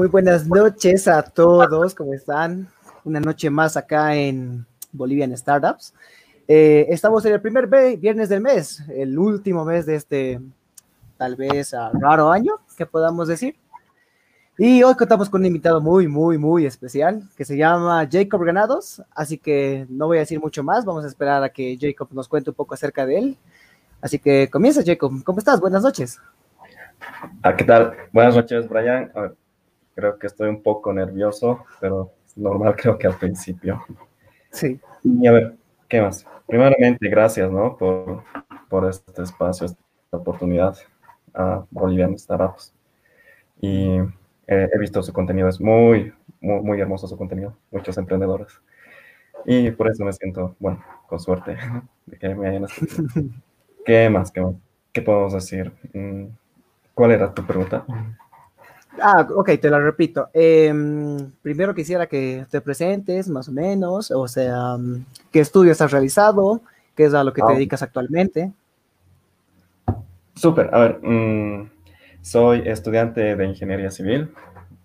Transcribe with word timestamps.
Muy 0.00 0.08
buenas 0.08 0.46
noches 0.46 1.06
a 1.08 1.20
todos, 1.20 1.94
¿cómo 1.94 2.14
están? 2.14 2.68
Una 3.04 3.20
noche 3.20 3.50
más 3.50 3.76
acá 3.76 4.14
en 4.16 4.64
Bolivian 4.92 5.36
Startups. 5.36 5.92
Eh, 6.48 6.86
estamos 6.88 7.22
en 7.26 7.34
el 7.34 7.40
primer 7.42 7.66
viernes 7.98 8.30
del 8.30 8.40
mes, 8.40 8.82
el 8.88 9.18
último 9.18 9.62
mes 9.66 9.84
de 9.84 9.96
este 9.96 10.40
tal 11.18 11.36
vez 11.36 11.74
raro 12.00 12.30
año, 12.30 12.54
que 12.78 12.86
podamos 12.86 13.28
decir. 13.28 13.56
Y 14.56 14.82
hoy 14.82 14.94
contamos 14.94 15.28
con 15.28 15.42
un 15.42 15.48
invitado 15.48 15.82
muy, 15.82 16.08
muy, 16.08 16.38
muy 16.38 16.64
especial 16.64 17.22
que 17.36 17.44
se 17.44 17.58
llama 17.58 18.08
Jacob 18.10 18.40
Granados. 18.40 19.02
Así 19.14 19.36
que 19.36 19.84
no 19.90 20.06
voy 20.06 20.16
a 20.16 20.20
decir 20.20 20.40
mucho 20.40 20.64
más, 20.64 20.86
vamos 20.86 21.04
a 21.04 21.08
esperar 21.08 21.44
a 21.44 21.50
que 21.50 21.76
Jacob 21.78 22.08
nos 22.12 22.26
cuente 22.26 22.48
un 22.48 22.56
poco 22.56 22.72
acerca 22.72 23.04
de 23.04 23.18
él. 23.18 23.36
Así 24.00 24.18
que 24.18 24.48
comienza, 24.50 24.80
Jacob. 24.82 25.12
¿Cómo 25.24 25.40
estás? 25.40 25.60
Buenas 25.60 25.82
noches. 25.82 26.18
Ah, 27.42 27.54
¿Qué 27.54 27.64
tal? 27.64 27.94
Buenas 28.14 28.34
noches, 28.34 28.66
Brian. 28.66 29.12
Creo 30.00 30.18
que 30.18 30.26
estoy 30.26 30.48
un 30.48 30.62
poco 30.62 30.92
nervioso, 30.92 31.64
pero 31.80 32.12
es 32.26 32.36
normal, 32.36 32.74
creo 32.78 32.98
que 32.98 33.06
al 33.06 33.18
principio. 33.18 33.84
Sí. 34.50 34.80
Y 35.04 35.26
a 35.26 35.32
ver, 35.32 35.56
¿qué 35.88 36.00
más? 36.00 36.26
Primeramente, 36.46 37.08
gracias, 37.08 37.50
¿no? 37.50 37.76
Por, 37.76 38.24
por 38.68 38.88
este 38.88 39.22
espacio, 39.22 39.66
esta 39.66 39.78
oportunidad 40.10 40.76
a 41.34 41.64
Bolivian 41.70 42.18
Startups. 42.18 42.74
Y 43.60 43.98
he 44.46 44.78
visto 44.78 45.02
su 45.02 45.12
contenido, 45.12 45.48
es 45.48 45.60
muy, 45.60 46.12
muy, 46.40 46.60
muy 46.62 46.80
hermoso 46.80 47.06
su 47.06 47.16
contenido, 47.16 47.56
muchos 47.70 47.96
emprendedores. 47.98 48.60
Y 49.46 49.70
por 49.72 49.88
eso 49.90 50.04
me 50.04 50.12
siento, 50.12 50.56
bueno, 50.58 50.82
con 51.06 51.20
suerte 51.20 51.56
de 52.06 52.18
que 52.18 52.34
me 52.34 52.48
hayan 52.48 52.64
escuchado. 52.64 53.08
¿Qué 53.84 54.10
más? 54.10 54.30
¿Qué 54.30 54.40
más? 54.40 54.54
¿Qué 54.92 55.02
podemos 55.02 55.32
decir? 55.32 55.72
Mm, 55.94 56.26
¿Cuál 56.94 57.12
era 57.12 57.32
tu 57.32 57.46
pregunta? 57.46 57.84
Ah, 59.00 59.26
ok, 59.34 59.50
te 59.60 59.70
la 59.70 59.78
repito. 59.78 60.28
Em, 60.32 61.30
primero 61.42 61.74
quisiera 61.74 62.06
que 62.06 62.46
te 62.50 62.60
presentes, 62.60 63.28
más 63.28 63.48
o 63.48 63.52
menos, 63.52 64.10
o 64.10 64.28
sea, 64.28 64.76
qué 65.32 65.40
estudios 65.40 65.80
has 65.80 65.90
realizado, 65.90 66.60
qué 66.94 67.04
es 67.04 67.14
a 67.14 67.24
lo 67.24 67.32
que 67.32 67.42
te 67.42 67.52
ah. 67.52 67.54
dedicas 67.54 67.82
actualmente. 67.82 68.52
Súper, 70.34 70.70
a 70.72 70.78
ver, 70.80 71.00
mm, 71.02 71.70
soy 72.22 72.62
estudiante 72.66 73.36
de 73.36 73.44
ingeniería 73.46 73.90
civil. 73.90 74.32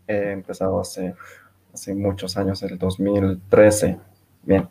He 0.07 0.31
empezado 0.31 0.79
hace, 0.79 1.15
hace 1.73 1.93
muchos 1.93 2.37
años, 2.37 2.61
el 2.63 2.77
2013. 2.77 3.97
Bien. 4.43 4.67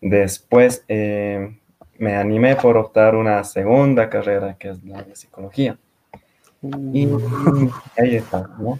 Después 0.00 0.84
eh, 0.88 1.56
me 1.98 2.16
animé 2.16 2.56
por 2.56 2.76
optar 2.76 3.14
una 3.14 3.44
segunda 3.44 4.08
carrera, 4.08 4.56
que 4.58 4.70
es 4.70 4.82
la 4.84 5.02
de 5.02 5.14
psicología. 5.14 5.78
Y 6.62 7.08
ahí 7.98 8.16
está, 8.16 8.48
¿no? 8.58 8.78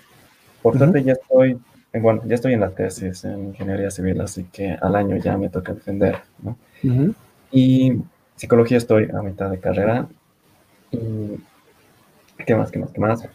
Por 0.62 0.76
suerte 0.76 1.02
ya 1.02 1.12
estoy, 1.12 1.58
bueno, 1.94 2.22
ya 2.26 2.34
estoy 2.34 2.52
en 2.52 2.60
la 2.60 2.70
tesis 2.70 3.24
en 3.24 3.46
ingeniería 3.46 3.90
civil, 3.90 4.20
así 4.20 4.44
que 4.44 4.72
al 4.72 4.94
año 4.94 5.16
ya 5.16 5.38
me 5.38 5.48
toca 5.48 5.72
defender, 5.72 6.18
¿no? 6.42 6.56
Y 7.50 8.02
psicología 8.36 8.78
estoy 8.78 9.08
a 9.12 9.22
mitad 9.22 9.50
de 9.50 9.58
carrera. 9.58 10.08
Y, 10.90 11.40
¿Qué 12.46 12.54
más, 12.54 12.70
qué 12.70 12.78
más, 12.78 12.90
qué 12.90 13.00
más? 13.00 13.28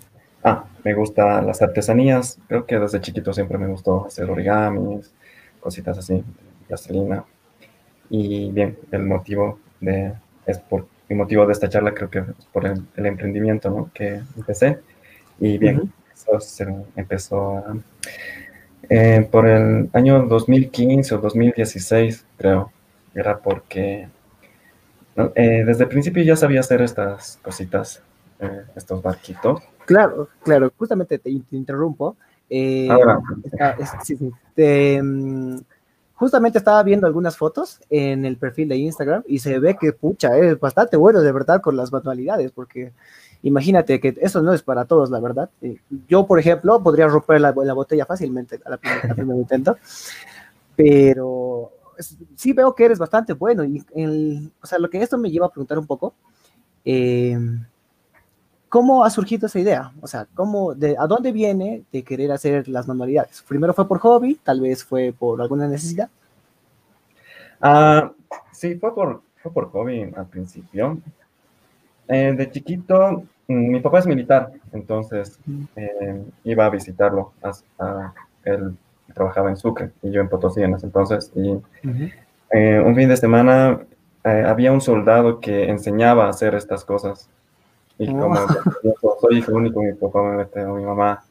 Ah, 0.43 0.65
me 0.83 0.93
gustan 0.93 1.45
las 1.47 1.61
artesanías. 1.61 2.37
Creo 2.47 2.65
que 2.65 2.77
desde 2.77 3.01
chiquito 3.01 3.33
siempre 3.33 3.57
me 3.57 3.67
gustó 3.67 4.05
hacer 4.05 4.29
origamis, 4.29 5.11
cositas 5.59 5.97
así, 5.97 6.23
plastilina. 6.67 7.23
Y 8.09 8.51
bien, 8.51 8.77
el 8.91 9.03
motivo 9.03 9.59
de, 9.79 10.13
es 10.45 10.59
por 10.59 10.87
mi 11.09 11.15
motivo 11.15 11.45
de 11.45 11.53
esta 11.53 11.69
charla 11.69 11.93
creo 11.93 12.09
que 12.09 12.19
es 12.19 12.25
por 12.51 12.65
el, 12.65 13.05
emprendimiento 13.05 13.69
¿no? 13.69 13.91
que 13.93 14.21
empecé. 14.35 14.79
Y 15.39 15.57
bien, 15.57 15.91
eso 16.13 16.39
se 16.39 16.65
empezó 16.95 17.63
eh, 18.89 19.27
por 19.31 19.47
el 19.47 19.89
año 19.93 20.23
2015 20.23 21.15
o 21.15 21.17
2016, 21.19 22.25
creo. 22.37 22.71
Era 23.13 23.37
porque 23.37 24.07
eh, 25.35 25.63
desde 25.65 25.83
el 25.83 25.89
principio 25.89 26.23
ya 26.23 26.35
sabía 26.35 26.59
hacer 26.59 26.81
estas 26.81 27.39
cositas, 27.41 28.01
eh, 28.39 28.63
estos 28.75 29.01
barquitos. 29.01 29.61
Claro, 29.85 30.29
claro, 30.43 30.71
justamente 30.77 31.19
te, 31.19 31.29
interrumpo. 31.29 32.17
Ah, 32.89 33.75
sí, 34.03 34.15
sí, 34.17 34.31
te, 34.53 35.01
mm, 35.01 35.57
justamente 36.15 36.57
estaba 36.57 36.81
viendo 36.83 37.07
algunas 37.07 37.37
fotos 37.37 37.79
en 37.89 38.25
el 38.25 38.37
perfil 38.37 38.69
de 38.69 38.77
Instagram 38.77 39.23
y 39.27 39.39
se 39.39 39.59
ve 39.59 39.77
que, 39.79 39.93
pucha, 39.93 40.37
es 40.37 40.59
bastante 40.59 40.97
bueno 40.97 41.21
de 41.21 41.31
verdad 41.31 41.61
con 41.61 41.75
las 41.75 41.91
manualidades, 41.91 42.51
porque 42.51 42.93
imagínate 43.43 43.99
que 43.99 44.15
eso 44.21 44.41
no 44.41 44.53
es 44.53 44.63
para 44.63 44.85
todos, 44.85 45.09
la 45.09 45.19
verdad. 45.19 45.49
Eh, 45.61 45.77
yo, 46.07 46.25
por 46.25 46.39
ejemplo, 46.39 46.81
podría 46.81 47.07
romper 47.07 47.41
la, 47.41 47.51
botella 47.51 48.05
fácilmente 48.05 48.59
a 48.65 48.69
la 48.69 48.77
primera, 48.77 49.35
intento, 49.35 49.77
pero 50.75 51.71
sí 52.35 52.53
veo 52.53 52.73
que 52.73 52.85
eres 52.85 52.99
bastante 52.99 53.33
bueno. 53.33 53.63
Y 53.63 53.83
o 54.61 54.65
sea, 54.65 54.79
lo 54.79 54.89
que 54.89 55.01
esto 55.01 55.17
me 55.17 55.29
lleva 55.29 55.47
a 55.47 55.51
preguntar 55.51 55.77
un 55.77 55.87
poco, 55.87 56.15
eh, 56.85 57.37
¿Cómo 58.75 59.05
ha 59.05 59.09
surgido 59.09 59.47
esa 59.47 59.57
idea? 59.57 59.93
O 60.01 60.07
sea, 60.07 60.27
¿cómo, 60.33 60.75
de, 60.75 60.97
¿a 60.99 61.07
dónde 61.07 61.31
viene 61.31 61.83
de 61.93 62.03
querer 62.03 62.33
hacer 62.33 62.67
las 62.67 62.89
manualidades? 62.89 63.41
¿Primero 63.47 63.73
fue 63.73 63.87
por 63.87 63.99
hobby? 63.99 64.37
¿Tal 64.43 64.59
vez 64.59 64.83
fue 64.83 65.15
por 65.17 65.41
alguna 65.41 65.65
necesidad? 65.65 66.09
Ah, 67.61 68.11
sí, 68.51 68.75
fue 68.75 68.93
por, 68.93 69.21
fue 69.41 69.53
por 69.53 69.71
hobby 69.71 70.11
al 70.13 70.25
principio. 70.25 70.99
Eh, 72.09 72.33
de 72.37 72.51
chiquito, 72.51 73.23
mm, 73.47 73.71
mi 73.71 73.79
papá 73.79 73.99
es 73.99 74.07
militar, 74.07 74.51
entonces 74.73 75.39
eh, 75.77 76.25
iba 76.43 76.65
a 76.65 76.69
visitarlo. 76.69 77.31
A, 77.79 78.13
él 78.43 78.75
trabajaba 79.13 79.51
en 79.51 79.55
Sucre 79.55 79.91
y 80.01 80.11
yo 80.11 80.19
en 80.19 80.27
Potosí 80.27 80.61
en 80.61 80.73
ese 80.73 80.87
entonces. 80.87 81.31
Y 81.33 81.57
eh, 82.49 82.83
un 82.85 82.93
fin 82.93 83.07
de 83.07 83.15
semana 83.15 83.79
había 84.21 84.73
un 84.73 84.81
soldado 84.81 85.39
que 85.39 85.69
enseñaba 85.69 86.25
a 86.25 86.29
hacer 86.31 86.55
estas 86.55 86.83
cosas 86.83 87.29
y 87.97 88.07
como 88.07 88.35
yo 88.83 88.93
soy 89.21 89.37
hijo 89.37 89.53
único, 89.53 89.81
mi 89.81 89.93
papá 89.93 90.21
me 90.23 90.37
mete 90.37 90.61
a 90.61 90.67
mi 90.67 90.83
mamá 90.83 91.23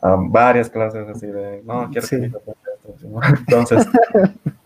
a 0.00 0.16
varias 0.16 0.68
clases 0.68 1.08
así 1.08 1.26
de, 1.26 1.62
no, 1.64 1.88
quiero 1.90 2.08
que 2.08 2.18
mi 2.18 2.28
papá 2.28 2.52
esto. 2.88 3.08
Entonces, 3.38 3.88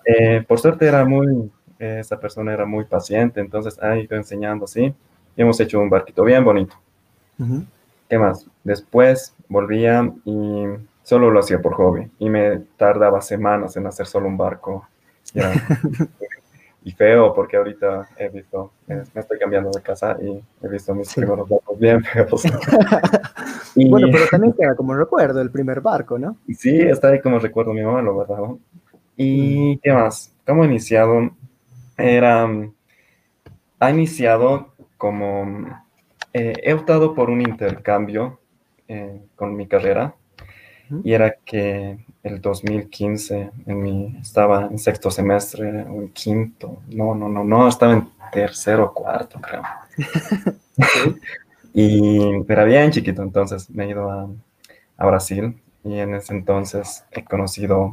eh, 0.05 0.44
por 0.47 0.59
suerte 0.59 0.87
era 0.87 1.05
muy, 1.05 1.50
esa 1.78 2.19
persona 2.19 2.53
era 2.53 2.65
muy 2.65 2.84
paciente, 2.84 3.41
entonces 3.41 3.78
ha 3.83 3.97
ido 3.97 4.17
enseñando 4.17 4.65
así. 4.65 4.94
Y 5.37 5.43
hemos 5.43 5.61
hecho 5.61 5.81
un 5.81 5.91
barquito 5.91 6.25
bien 6.25 6.44
bonito. 6.44 6.75
¿Qué 8.09 8.19
más? 8.19 8.47
Después 8.65 9.34
volvía 9.49 10.11
y 10.25 10.65
solo 11.03 11.31
lo 11.31 11.41
hacía 11.41 11.61
por 11.61 11.75
hobby. 11.75 12.11
Y 12.19 12.31
me 12.31 12.61
tardaba 12.78 13.21
semanas 13.21 13.77
en 13.77 13.87
hacer 13.87 14.06
solo 14.06 14.27
un 14.27 14.38
barco. 14.38 14.87
Ya, 15.34 15.53
y 16.86 16.92
feo 16.92 17.34
porque 17.34 17.56
ahorita 17.56 18.10
he 18.16 18.28
visto, 18.28 18.70
me 18.86 19.02
estoy 19.20 19.41
cambiando 19.41 19.72
de 19.72 19.82
casa 19.82 20.16
y 20.22 20.41
he 20.64 20.69
visto 20.69 20.94
mis 20.94 21.12
primeros 21.12 21.48
barcos 21.48 21.76
bien 21.80 22.00
feos. 22.04 22.44
bueno, 23.74 24.06
pero 24.12 24.26
también 24.30 24.52
queda 24.52 24.76
como 24.76 24.94
recuerdo 24.94 25.42
el 25.42 25.50
primer 25.50 25.80
barco, 25.80 26.16
¿no? 26.16 26.36
Sí, 26.56 26.78
está 26.78 27.08
ahí 27.08 27.20
como 27.20 27.41
recuerdo 27.41 27.72
mi 27.72 27.82
mamá, 27.82 28.02
lo 28.02 28.16
verdad. 28.16 28.38
¿Y 29.16 29.75
mm. 29.75 29.80
qué 29.82 29.92
más? 29.92 30.32
¿Cómo 30.46 30.62
ha 30.62 30.66
iniciado? 30.66 31.32
Era, 31.98 32.48
ha 33.80 33.91
iniciado 33.91 34.72
como, 34.96 35.66
eh, 36.32 36.54
he 36.62 36.72
optado 36.72 37.16
por 37.16 37.30
un 37.30 37.41
intercambio 37.41 38.38
eh, 38.86 39.22
con 39.34 39.56
mi 39.56 39.66
carrera 39.66 40.14
y 41.02 41.12
era 41.12 41.36
que 41.44 41.98
el 42.22 42.41
2015 42.41 43.50
en 43.66 43.82
mi, 43.82 44.16
estaba 44.20 44.66
en 44.66 44.78
sexto 44.78 45.10
semestre 45.10 45.82
o 45.82 46.02
en 46.02 46.08
quinto, 46.10 46.82
no, 46.88 47.14
no, 47.14 47.28
no, 47.28 47.44
no, 47.44 47.69
estaba 47.69 47.92
en 47.92 48.08
tercero 48.32 48.84
o 48.84 48.94
cuarto, 48.94 49.41
creo. 49.41 49.62
y 51.75 52.20
era 52.48 52.64
bien 52.64 52.91
chiquito, 52.91 53.22
entonces 53.22 53.70
me 53.70 53.84
he 53.84 53.91
ido 53.91 54.10
a, 54.10 54.28
a, 54.96 55.06
Brasil 55.06 55.61
y 55.84 55.99
en 55.99 56.14
ese 56.14 56.34
entonces 56.34 57.05
he 57.12 57.25
conocido 57.25 57.93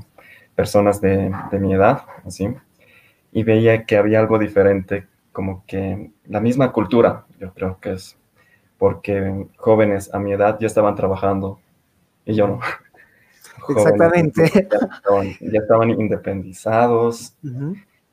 personas 0.56 1.01
de, 1.01 1.31
de 1.51 1.59
mi 1.59 1.73
edad, 1.73 2.03
así, 2.25 2.47
y 3.31 3.44
veía 3.44 3.85
que 3.85 3.97
había 3.97 4.19
algo 4.19 4.38
diferente, 4.38 5.07
como 5.31 5.63
que 5.65 6.12
la 6.27 6.39
misma 6.39 6.71
cultura, 6.71 7.25
yo 7.39 7.53
creo 7.53 7.79
que 7.79 7.94
es, 7.94 8.18
porque 8.77 9.47
jóvenes 9.57 10.13
a 10.13 10.19
mi 10.19 10.33
edad 10.33 10.57
ya 10.59 10.68
estaban 10.68 10.95
trabajando 10.95 11.59
y 12.25 12.33
yo 12.35 12.47
no. 12.47 12.59
Exactamente. 13.69 14.67
Ya 15.41 15.59
estaban, 15.59 15.89
independizados. 15.91 17.35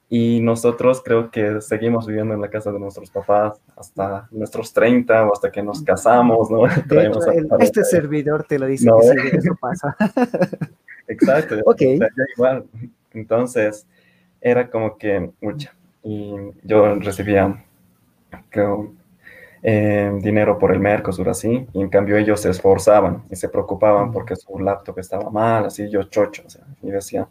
Y 0.08 0.40
nosotros 0.40 1.02
creo 1.04 1.30
que 1.30 1.60
seguimos 1.60 2.06
viviendo 2.06 2.34
en 2.34 2.40
la 2.40 2.50
casa 2.50 2.72
de 2.72 2.80
nuestros 2.80 3.10
papás 3.10 3.60
hasta 3.76 4.28
nuestros 4.32 4.72
30 4.72 5.26
o 5.26 5.32
hasta 5.32 5.52
que 5.52 5.62
nos 5.62 5.82
casamos, 5.82 6.50
¿no? 6.50 6.66
este 7.60 7.84
servidor 7.84 8.44
te 8.44 8.58
lo 8.58 8.66
dice 8.66 8.86
no, 8.86 8.98
que 8.98 9.36
eso 9.36 9.56
pasa. 9.60 9.96
Exacto. 11.06 11.56
Ok. 11.64 11.82
igual. 12.36 12.64
Entonces, 13.12 13.86
era 14.40 14.68
como 14.68 14.98
que 14.98 15.30
mucha. 15.40 15.74
Y 16.02 16.34
yo 16.64 16.96
recibía, 16.96 17.64
creo, 18.48 18.92
eh, 19.62 20.10
dinero 20.22 20.58
por 20.58 20.72
el 20.72 20.80
Mercosur, 20.80 21.28
así, 21.28 21.66
y 21.72 21.80
en 21.82 21.88
cambio 21.90 22.16
ellos 22.16 22.40
se 22.40 22.50
esforzaban 22.50 23.24
y 23.30 23.36
se 23.36 23.48
preocupaban 23.48 24.10
porque 24.10 24.34
su 24.36 24.58
laptop 24.58 24.98
estaba 24.98 25.30
mal, 25.30 25.66
así, 25.66 25.90
yo 25.90 26.04
chocho, 26.04 26.44
o 26.46 26.50
sea, 26.50 26.64
y 26.82 26.90
decía, 26.90 27.28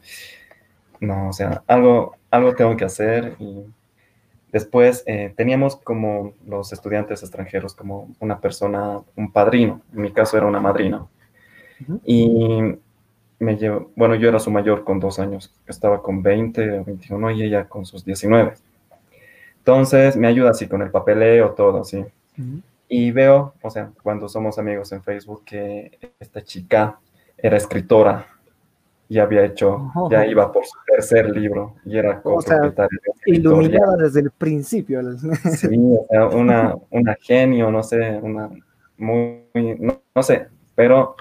no, 0.99 1.29
o 1.29 1.33
sea, 1.33 1.63
algo, 1.67 2.15
algo 2.29 2.53
tengo 2.53 2.77
que 2.77 2.85
hacer 2.85 3.35
y 3.39 3.65
después 4.51 5.03
eh, 5.07 5.33
teníamos 5.35 5.75
como 5.77 6.33
los 6.45 6.71
estudiantes 6.71 7.23
extranjeros 7.23 7.73
como 7.73 8.09
una 8.19 8.39
persona, 8.39 8.99
un 9.15 9.31
padrino, 9.31 9.81
en 9.93 10.01
mi 10.01 10.11
caso 10.11 10.37
era 10.37 10.45
una 10.45 10.59
madrina, 10.59 11.07
y 12.03 12.75
me 13.39 13.55
llevo, 13.55 13.91
bueno, 13.95 14.15
yo 14.15 14.29
era 14.29 14.39
su 14.39 14.51
mayor 14.51 14.83
con 14.83 14.99
dos 14.99 15.17
años, 15.17 15.55
estaba 15.65 16.03
con 16.03 16.21
20 16.21 16.79
o 16.79 16.83
21 16.83 17.31
y 17.31 17.43
ella 17.43 17.67
con 17.67 17.85
sus 17.85 18.03
19. 18.05 18.53
Entonces 19.59 20.17
me 20.17 20.27
ayuda 20.27 20.51
así 20.51 20.67
con 20.67 20.81
el 20.81 20.91
papeleo, 20.91 21.51
todo 21.51 21.81
así. 21.81 22.03
Y 22.88 23.12
veo, 23.12 23.53
o 23.62 23.69
sea, 23.69 23.91
cuando 24.01 24.27
somos 24.27 24.57
amigos 24.57 24.91
en 24.91 25.03
Facebook, 25.03 25.44
que 25.45 25.97
esta 26.19 26.41
chica 26.44 27.00
era 27.38 27.57
escritora 27.57 28.25
y 29.07 29.18
había 29.18 29.44
hecho, 29.44 29.91
ya 30.12 30.25
iba 30.25 30.51
por 30.51 30.65
su 30.65 30.77
tercer 30.86 31.30
libro 31.31 31.75
y 31.83 31.97
era 31.97 32.21
o 32.24 32.41
sea, 32.41 32.71
iluminada 33.25 33.95
desde 33.97 34.21
el 34.21 34.31
principio. 34.31 35.01
Sí, 35.56 35.68
o 35.71 36.06
sea, 36.09 36.27
una, 36.27 36.75
una 36.91 37.15
genio, 37.19 37.71
no 37.71 37.81
sé, 37.83 38.19
una 38.21 38.50
muy, 38.97 39.44
no, 39.80 40.24
sé, 40.24 40.47
pero 40.75 41.15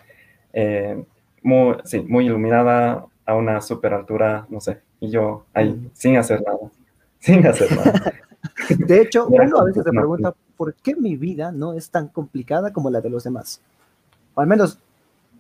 eh, 0.52 1.02
muy, 1.42 1.76
sí, 1.84 2.00
muy 2.00 2.26
iluminada 2.26 3.06
a 3.24 3.34
una 3.34 3.60
super 3.60 3.94
altura, 3.94 4.46
no 4.50 4.60
sé, 4.60 4.80
y 5.00 5.10
yo 5.10 5.46
ahí, 5.54 5.90
sin 5.94 6.16
hacer 6.16 6.42
nada, 6.42 6.70
sin 7.20 7.46
hacer 7.46 7.74
nada. 7.74 8.12
De 8.78 9.00
hecho, 9.00 9.26
uno 9.28 9.60
a 9.60 9.64
veces 9.64 9.84
se 9.84 9.90
pregunta, 9.90 10.34
¿por 10.58 10.74
qué 10.74 10.94
mi 10.94 11.16
vida 11.16 11.50
no 11.52 11.72
es 11.72 11.88
tan 11.90 12.08
complicada 12.08 12.72
como 12.72 12.90
la 12.90 13.00
de 13.00 13.08
los 13.08 13.24
demás? 13.24 13.62
O 14.34 14.42
al 14.42 14.46
menos, 14.46 14.78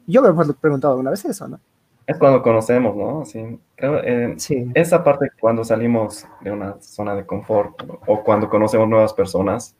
yo 0.06 0.22
me 0.22 0.28
he 0.28 0.54
preguntado 0.54 0.94
alguna 0.94 1.10
vez 1.10 1.22
eso, 1.26 1.46
¿no? 1.46 1.60
Es 2.06 2.16
cuando 2.16 2.40
conocemos, 2.40 2.96
¿no? 2.96 3.26
Sí, 3.26 3.60
creo, 3.74 4.02
eh, 4.02 4.34
sí. 4.38 4.70
Esa 4.74 5.04
parte 5.04 5.28
cuando 5.38 5.62
salimos 5.62 6.26
de 6.40 6.52
una 6.52 6.80
zona 6.80 7.14
de 7.14 7.26
confort 7.26 7.82
o 8.06 8.24
cuando 8.24 8.48
conocemos 8.48 8.88
nuevas 8.88 9.12
personas 9.12 9.76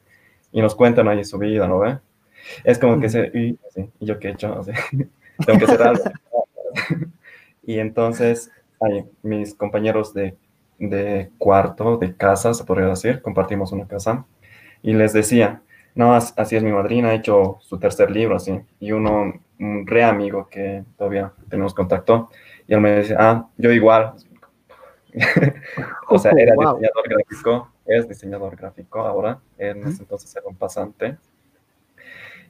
y 0.52 0.61
nos 0.61 0.75
cuentan 0.75 1.08
ahí 1.08 1.25
su 1.25 1.38
vida, 1.38 1.67
¿no 1.67 1.79
ve? 1.79 1.99
Es 2.64 2.79
como 2.79 3.00
que 3.00 3.08
se, 3.08 3.31
y, 3.32 3.58
yo 4.00 4.19
qué 4.19 4.29
he 4.29 4.32
hecho, 4.32 4.61
tengo 5.46 5.58
que 5.58 5.64
hacer 5.64 5.82
algo. 5.82 6.05
y 7.62 7.79
entonces, 7.79 8.50
ahí, 8.81 9.06
mis 9.23 9.55
compañeros 9.55 10.12
de 10.12 10.37
de 10.79 11.31
cuarto, 11.38 11.96
de 11.96 12.17
casa, 12.17 12.55
se 12.55 12.64
podría 12.64 12.87
decir, 12.87 13.20
compartimos 13.20 13.73
una 13.73 13.87
casa, 13.87 14.25
y 14.83 14.93
les 14.93 15.13
decía, 15.13 15.63
no, 15.95 16.15
así 16.15 16.57
es 16.57 16.63
mi 16.63 16.73
madrina, 16.73 17.09
ha 17.09 17.15
hecho 17.15 17.59
su 17.61 17.79
tercer 17.79 18.11
libro, 18.11 18.37
así, 18.37 18.61
y 18.81 18.93
uno, 18.93 19.33
un 19.59 19.87
re 19.87 20.05
amigo 20.05 20.49
que 20.49 20.85
todavía 20.97 21.33
tenemos 21.49 21.75
contacto, 21.75 22.31
y 22.67 22.75
él 22.75 22.81
me 22.81 23.01
dice, 23.01 23.17
ah, 23.19 23.49
yo 23.57 23.73
igual, 23.73 24.15
o 26.09 26.19
sea, 26.19 26.33
era 26.37 26.55
diseñador 26.55 27.09
gráfico, 27.09 27.73
es 27.87 28.09
diseñador 28.09 28.57
gráfico 28.57 29.01
ahora, 29.01 29.41
en 29.57 29.87
ese 29.89 30.03
entonces 30.03 30.35
era 30.37 30.47
un 30.47 30.57
pasante, 30.57 31.17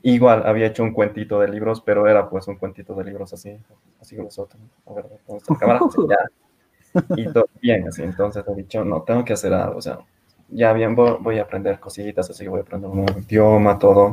Igual 0.02 0.46
había 0.46 0.66
hecho 0.66 0.82
un 0.82 0.92
cuentito 0.92 1.40
de 1.40 1.48
libros, 1.48 1.80
pero 1.80 2.06
era 2.06 2.28
pues 2.30 2.46
un 2.46 2.56
cuentito 2.56 2.94
de 2.94 3.04
libros 3.04 3.32
así, 3.32 3.56
así 4.00 4.16
gruesoso. 4.16 4.56
A 4.86 4.92
ver, 4.92 5.06
cámara, 5.58 5.80
ya, 6.08 7.04
y 7.16 7.32
todo 7.32 7.48
bien, 7.60 7.88
así. 7.88 8.02
Entonces 8.02 8.44
he 8.46 8.54
dicho, 8.54 8.84
no, 8.84 9.02
tengo 9.02 9.24
que 9.24 9.32
hacer 9.32 9.52
algo, 9.52 9.78
o 9.78 9.82
sea, 9.82 9.98
ya 10.48 10.72
bien, 10.72 10.94
voy, 10.94 11.38
a 11.38 11.42
aprender 11.42 11.78
cositas, 11.78 12.30
así 12.30 12.44
que 12.44 12.48
voy 12.48 12.60
a 12.60 12.62
aprender 12.62 12.90
un 12.90 13.04
nuevo 13.04 13.18
idioma, 13.18 13.78
todo. 13.78 14.12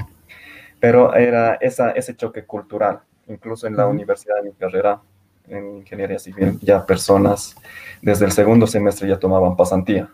Pero 0.80 1.14
era 1.16 1.56
esa, 1.56 1.92
ese 1.92 2.16
choque 2.16 2.46
cultural, 2.46 3.00
incluso 3.28 3.68
en 3.68 3.76
la 3.76 3.88
universidad 3.88 4.36
de 4.38 4.50
mi 4.50 4.52
carrera, 4.52 5.02
en 5.48 5.78
ingeniería 5.78 6.20
civil, 6.20 6.60
ya 6.62 6.86
personas 6.86 7.56
desde 8.02 8.26
el 8.26 8.32
segundo 8.32 8.68
semestre 8.68 9.08
ya 9.08 9.18
tomaban 9.18 9.56
pasantía. 9.56 10.10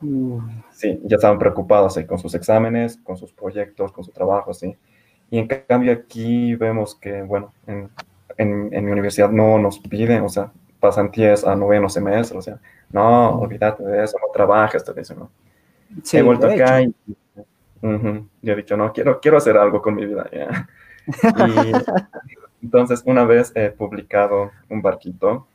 Mm. 0.00 0.38
Sí, 0.72 1.00
ya 1.04 1.16
estaban 1.16 1.38
preocupados 1.38 1.98
con 2.06 2.18
sus 2.18 2.34
exámenes, 2.34 2.96
con 2.98 3.16
sus 3.16 3.32
proyectos, 3.32 3.92
con 3.92 4.04
su 4.04 4.10
trabajo, 4.10 4.54
sí. 4.54 4.76
Y 5.30 5.38
en 5.38 5.46
cambio 5.46 5.92
aquí 5.92 6.54
vemos 6.54 6.94
que, 6.94 7.22
bueno, 7.22 7.52
en, 7.66 7.90
en, 8.36 8.70
en 8.72 8.84
mi 8.84 8.92
universidad 8.92 9.30
no 9.30 9.58
nos 9.58 9.78
piden, 9.78 10.22
o 10.22 10.28
sea, 10.28 10.52
pasantías 10.80 11.44
a 11.44 11.56
noveno 11.56 11.88
semestre, 11.88 12.38
o 12.38 12.42
sea, 12.42 12.58
no, 12.94 13.40
olvídate 13.40 13.82
de 13.82 14.04
eso, 14.04 14.16
no 14.20 14.32
trabajas, 14.32 14.84
te 14.84 14.94
dicen, 14.94 15.18
¿no? 15.18 15.30
he 16.12 16.22
vuelto 16.22 16.46
acá 16.46 16.80
y 16.80 16.94
yo 17.82 18.52
he 18.52 18.54
dicho, 18.54 18.76
no, 18.76 18.92
quiero, 18.92 19.20
quiero 19.20 19.36
hacer 19.36 19.56
algo 19.56 19.82
con 19.82 19.96
mi 19.96 20.06
vida. 20.06 20.30
Y 20.32 21.72
entonces 22.62 23.02
una 23.04 23.24
vez 23.24 23.50
he 23.56 23.70
publicado 23.70 24.52
un 24.70 24.80
barquito 24.80 25.48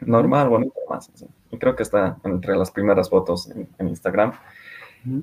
normal, 0.00 0.48
bonito 0.48 0.74
más, 0.90 1.12
y 1.52 1.58
creo 1.58 1.76
que 1.76 1.84
está 1.84 2.18
entre 2.24 2.56
las 2.56 2.72
primeras 2.72 3.08
fotos 3.08 3.48
en, 3.50 3.88
Instagram. 3.88 4.32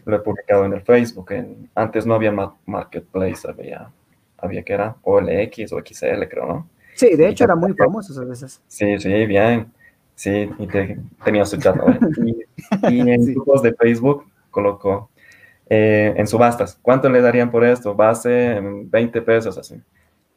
Lo 0.06 0.16
he 0.16 0.20
publicado 0.20 0.64
en 0.64 0.74
el 0.74 0.82
Facebook. 0.82 1.34
antes 1.76 2.06
no 2.06 2.14
había 2.14 2.32
Marketplace, 2.66 3.46
había, 3.46 3.90
había 4.38 4.64
que 4.64 4.74
era 4.74 4.96
OLX 5.02 5.74
o 5.74 5.80
XL, 5.80 6.24
creo, 6.30 6.46
¿no? 6.46 6.70
Sí, 6.96 7.16
de 7.16 7.28
hecho 7.28 7.44
era 7.44 7.56
muy 7.56 7.74
famoso 7.74 8.14
esas 8.14 8.28
veces. 8.28 8.62
Sí, 8.68 8.98
sí, 9.00 9.26
bien. 9.26 9.70
Sí, 10.22 10.52
y 10.60 10.68
tenía 11.26 11.46
su 11.46 11.58
chat. 11.58 11.76
Y, 12.92 13.00
en 13.00 13.26
grupos 13.34 13.64
de 13.64 13.74
Facebook 13.74 14.24
colocó 14.52 15.10
eh, 15.68 16.14
en 16.16 16.28
subastas, 16.28 16.78
¿cuánto 16.80 17.10
le 17.10 17.22
darían 17.22 17.50
por 17.50 17.64
esto? 17.64 17.96
Base 17.96 18.58
en 18.58 18.90
20 18.90 19.20
pesos, 19.24 19.58
así. 19.58 19.82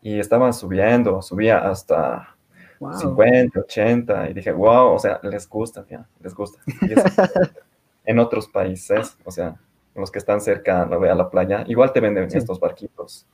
Y 0.01 0.19
estaban 0.19 0.55
subiendo, 0.55 1.21
subía 1.21 1.59
hasta 1.59 2.35
50, 2.81 3.61
80, 3.61 4.31
y 4.31 4.33
dije, 4.33 4.53
wow, 4.53 4.95
o 4.95 4.99
sea, 4.99 5.21
les 5.23 5.47
gusta, 5.47 5.85
ya, 5.91 6.07
les 6.23 6.35
gusta. 6.35 6.61
en 8.07 8.19
otros 8.19 8.49
países, 8.49 9.19
o 9.23 9.31
sea, 9.31 9.55
los 9.95 10.11
que 10.11 10.19
están 10.19 10.41
cerca 10.41 10.85
a 10.85 11.15
la 11.15 11.29
playa, 11.29 11.63
igual 11.67 11.93
te 11.93 12.01
venden 12.01 12.25
estos 12.33 12.59
barquitos 12.59 13.27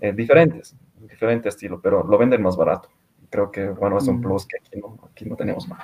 eh, 0.00 0.12
diferentes, 0.12 0.74
diferente 1.08 1.50
estilo, 1.50 1.80
pero 1.80 2.02
lo 2.02 2.18
venden 2.18 2.42
más 2.42 2.56
barato. 2.56 2.88
Creo 3.34 3.50
que, 3.50 3.68
bueno, 3.70 3.98
es 3.98 4.06
un 4.06 4.18
mm. 4.18 4.22
plus 4.22 4.46
que 4.46 4.58
aquí 4.58 4.80
no, 4.80 4.96
aquí 5.10 5.24
no 5.24 5.34
tenemos 5.34 5.66
más. 5.66 5.82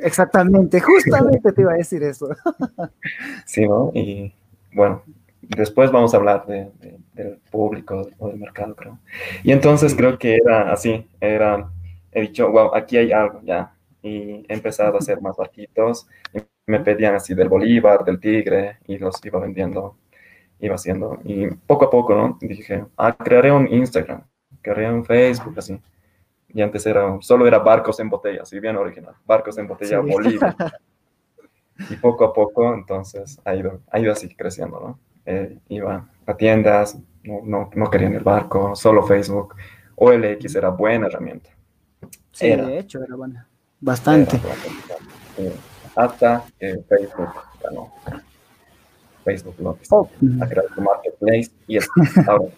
Exactamente, 0.00 0.80
justamente 0.80 1.50
te 1.50 1.62
iba 1.62 1.72
a 1.72 1.76
decir 1.76 2.04
eso. 2.04 2.28
sí, 3.44 3.66
¿no? 3.66 3.90
Y 3.94 4.32
bueno, 4.72 5.02
después 5.42 5.90
vamos 5.90 6.14
a 6.14 6.18
hablar 6.18 6.46
de, 6.46 6.70
del 7.14 7.40
público 7.50 8.06
o 8.16 8.28
del 8.28 8.38
mercado, 8.38 8.76
creo. 8.76 9.00
Y 9.42 9.50
entonces 9.50 9.92
creo 9.92 10.16
que 10.16 10.36
era 10.36 10.70
así, 10.72 11.04
era, 11.20 11.68
he 12.12 12.20
dicho, 12.20 12.48
wow, 12.52 12.72
aquí 12.76 12.96
hay 12.96 13.10
algo 13.10 13.40
ya. 13.42 13.74
Y 14.00 14.46
he 14.48 14.54
empezado 14.54 14.94
a 14.94 14.98
hacer 14.98 15.20
más 15.20 15.36
barquitos. 15.36 16.06
Y 16.32 16.38
me 16.66 16.78
pedían 16.78 17.16
así 17.16 17.34
del 17.34 17.48
Bolívar, 17.48 18.04
del 18.04 18.20
Tigre, 18.20 18.78
y 18.86 18.98
los 18.98 19.16
iba 19.24 19.40
vendiendo 19.40 19.96
iba 20.60 20.76
haciendo. 20.76 21.18
Y 21.24 21.48
poco 21.66 21.86
a 21.86 21.90
poco, 21.90 22.14
¿no? 22.14 22.38
Dije, 22.40 22.84
ah, 22.96 23.16
crearé 23.16 23.50
un 23.50 23.66
Instagram, 23.66 24.22
crearé 24.62 24.92
un 24.92 25.04
Facebook, 25.04 25.54
así. 25.58 25.76
Y 26.54 26.62
antes 26.62 26.86
era, 26.86 27.18
solo 27.20 27.46
era 27.46 27.58
barcos 27.58 27.98
en 28.00 28.08
botella, 28.08 28.42
así 28.42 28.60
bien 28.60 28.76
original, 28.76 29.14
barcos 29.26 29.58
en 29.58 29.66
botella 29.66 29.98
Bolivia. 29.98 30.56
y 31.90 31.96
poco 31.96 32.24
a 32.24 32.32
poco, 32.32 32.72
entonces, 32.72 33.40
ha 33.44 33.54
ido, 33.54 33.80
ha 33.90 33.98
ido 33.98 34.12
así 34.12 34.34
creciendo, 34.34 34.80
¿no? 34.80 34.98
Eh, 35.26 35.58
iba 35.68 36.08
a 36.26 36.36
tiendas, 36.36 36.96
no, 37.24 37.40
no, 37.42 37.70
no 37.74 37.90
querían 37.90 38.14
el 38.14 38.22
barco, 38.22 38.76
solo 38.76 39.04
Facebook. 39.04 39.56
OLX 39.96 40.54
era 40.54 40.68
buena 40.70 41.08
herramienta. 41.08 41.50
Sí, 42.30 42.48
de 42.48 42.78
hecho, 42.78 43.02
era 43.02 43.16
buena. 43.16 43.48
Bastante. 43.80 44.40
hasta 45.96 46.44
que 46.58 46.78
Facebook 46.88 47.30
ganó. 47.62 47.92
Facebook 49.24 49.54
¿no? 49.58 49.78
oh. 49.90 50.08
a 50.40 50.46
crear 50.46 50.66
tu 50.74 50.82
marketplace 50.82 51.50
y 51.66 51.78
es 51.78 51.88
ahora 52.28 52.52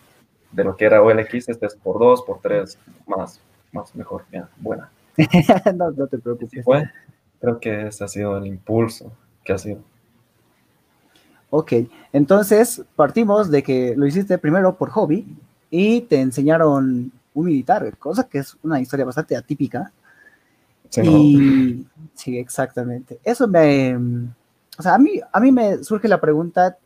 de 0.57 0.65
lo 0.65 0.75
que 0.75 0.87
era 0.87 1.03
OLX, 1.03 1.49
este 1.49 1.67
es 1.67 1.75
por 1.75 1.99
dos, 1.99 2.23
por 2.23 2.41
tres, 2.41 2.79
más, 3.07 3.41
más 3.73 3.95
mejor, 3.95 4.25
ya, 4.33 4.49
buena. 4.59 4.91
no, 5.75 5.91
no, 5.91 6.07
te 6.07 6.19
preocupes. 6.19 6.65
fue, 6.65 6.91
creo 7.41 7.59
que 7.59 7.87
ese 7.89 8.05
ha 8.05 8.09
sido 8.09 8.37
el 8.37 8.47
impulso 8.47 9.13
que 9.45 9.53
ha 9.53 9.59
sido. 9.59 9.81
Ok, 11.51 11.73
entonces 12.13 12.83
partimos 12.97 13.51
de 13.51 13.63
que 13.63 13.95
lo 13.97 14.07
hiciste 14.07 14.37
primero 14.39 14.77
por 14.77 14.91
hobby 14.91 15.27
y 15.71 16.03
te 16.03 16.21
enseñaron 16.21 17.13
un 17.35 17.45
militar, 17.45 17.97
cosa 17.99 18.29
que 18.29 18.39
es 18.39 18.57
una 18.63 18.81
historia 18.81 19.05
bastante 19.05 19.37
atípica. 19.37 19.93
Sí, 20.91 21.03
y, 21.05 21.87
sí 22.15 22.39
exactamente. 22.39 23.19
Eso 23.25 23.47
me, 23.47 23.97
o 24.79 24.83
sea, 24.83 24.95
a 24.95 24.99
mí, 24.99 25.21
a 25.33 25.41
mí 25.41 25.53
me 25.53 25.83
surge 25.85 26.09
la 26.09 26.21
pregunta 26.21 26.77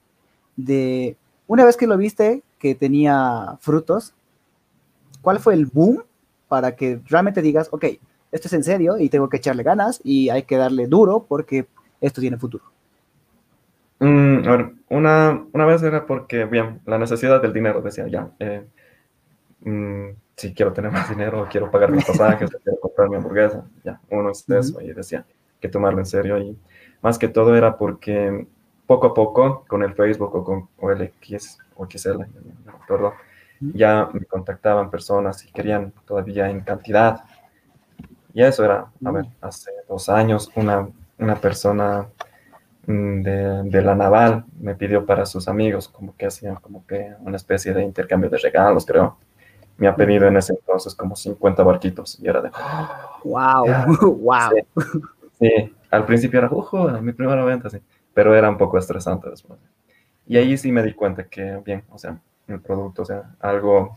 de, 0.56 1.16
una 1.46 1.64
vez 1.64 1.76
que 1.76 1.86
lo 1.86 1.96
viste, 1.96 2.42
que 2.58 2.74
tenía 2.74 3.56
frutos, 3.60 4.12
¿cuál 5.22 5.40
fue 5.40 5.54
el 5.54 5.66
boom 5.66 6.02
para 6.50 6.74
que 6.74 7.00
realmente 7.06 7.42
digas, 7.42 7.68
ok, 7.70 7.84
esto 8.32 8.48
es 8.48 8.52
en 8.54 8.64
serio 8.64 8.98
y 8.98 9.08
tengo 9.08 9.28
que 9.28 9.36
echarle 9.36 9.62
ganas 9.62 10.00
y 10.02 10.30
hay 10.30 10.42
que 10.42 10.56
darle 10.56 10.88
duro 10.88 11.24
porque 11.28 11.66
esto 12.00 12.20
tiene 12.20 12.38
futuro? 12.38 12.64
Mm, 14.00 14.42
una, 14.88 15.44
una 15.52 15.64
vez 15.64 15.80
era 15.84 16.04
porque, 16.06 16.46
bien, 16.46 16.80
la 16.86 16.98
necesidad 16.98 17.40
del 17.40 17.52
dinero, 17.52 17.80
decía 17.80 18.08
ya. 18.08 18.30
Eh, 18.40 18.66
mm, 19.60 20.08
si 20.34 20.52
quiero 20.52 20.72
tener 20.72 20.90
más 20.90 21.08
dinero, 21.08 21.46
quiero 21.48 21.70
pagar 21.70 21.92
mis 21.92 22.04
pasajes, 22.04 22.50
quiero 22.64 22.80
comprar 22.80 23.08
mi 23.08 23.14
hamburguesa, 23.14 23.64
ya, 23.84 24.00
uno 24.10 24.32
es 24.32 24.44
eso, 24.50 24.80
y 24.80 24.92
decía 24.92 25.24
que 25.60 25.68
tomarlo 25.68 26.00
en 26.00 26.06
serio. 26.06 26.36
Y 26.36 26.58
más 27.00 27.16
que 27.16 27.28
todo 27.28 27.54
era 27.54 27.78
porque 27.78 28.44
poco 28.88 29.06
a 29.06 29.14
poco, 29.14 29.64
con 29.68 29.84
el 29.84 29.94
Facebook 29.94 30.34
o 30.34 30.42
con 30.42 30.68
o 30.78 30.90
el 30.90 31.02
X, 31.02 31.60
o 31.76 31.86
XL, 31.88 32.22
no 32.88 33.12
ya 33.60 34.08
me 34.12 34.24
contactaban 34.24 34.90
personas 34.90 35.44
y 35.44 35.52
querían 35.52 35.92
todavía 36.06 36.48
en 36.50 36.60
cantidad. 36.60 37.20
Y 38.32 38.42
eso 38.42 38.64
era, 38.64 38.86
a 39.04 39.10
ver, 39.10 39.26
hace 39.40 39.70
dos 39.88 40.08
años, 40.08 40.50
una, 40.54 40.88
una 41.18 41.36
persona 41.36 42.06
mm, 42.86 43.22
de, 43.22 43.62
de, 43.64 43.82
la 43.82 43.94
naval 43.94 44.44
me 44.58 44.74
pidió 44.74 45.04
para 45.04 45.26
sus 45.26 45.48
amigos, 45.48 45.88
como 45.88 46.16
que 46.16 46.26
hacían 46.26 46.56
como 46.56 46.86
que 46.86 47.14
una 47.20 47.36
especie 47.36 47.74
de 47.74 47.82
intercambio 47.82 48.30
de 48.30 48.38
regalos, 48.38 48.86
creo 48.86 49.16
me 49.80 49.88
ha 49.88 49.96
pedido 49.96 50.28
en 50.28 50.36
ese 50.36 50.52
entonces 50.52 50.94
como 50.94 51.16
50 51.16 51.62
barquitos 51.62 52.20
y 52.20 52.28
era 52.28 52.42
de... 52.42 52.50
¡Wow! 53.24 53.66
¡Wow! 54.18 54.50
Sí, 55.40 55.74
al 55.90 56.04
principio 56.04 56.38
era, 56.38 56.50
¡uh! 56.50 57.00
Mi 57.00 57.12
primera 57.12 57.42
venta, 57.42 57.70
sí, 57.70 57.78
pero 58.12 58.34
era 58.34 58.50
un 58.50 58.58
poco 58.58 58.76
estresante 58.76 59.30
después. 59.30 59.58
Y 60.26 60.36
ahí 60.36 60.54
sí 60.58 60.70
me 60.70 60.82
di 60.82 60.92
cuenta 60.92 61.24
que, 61.24 61.62
bien, 61.64 61.82
o 61.88 61.96
sea, 61.96 62.20
el 62.52 62.60
producto, 62.60 63.02
o 63.02 63.04
sea, 63.04 63.34
algo, 63.40 63.96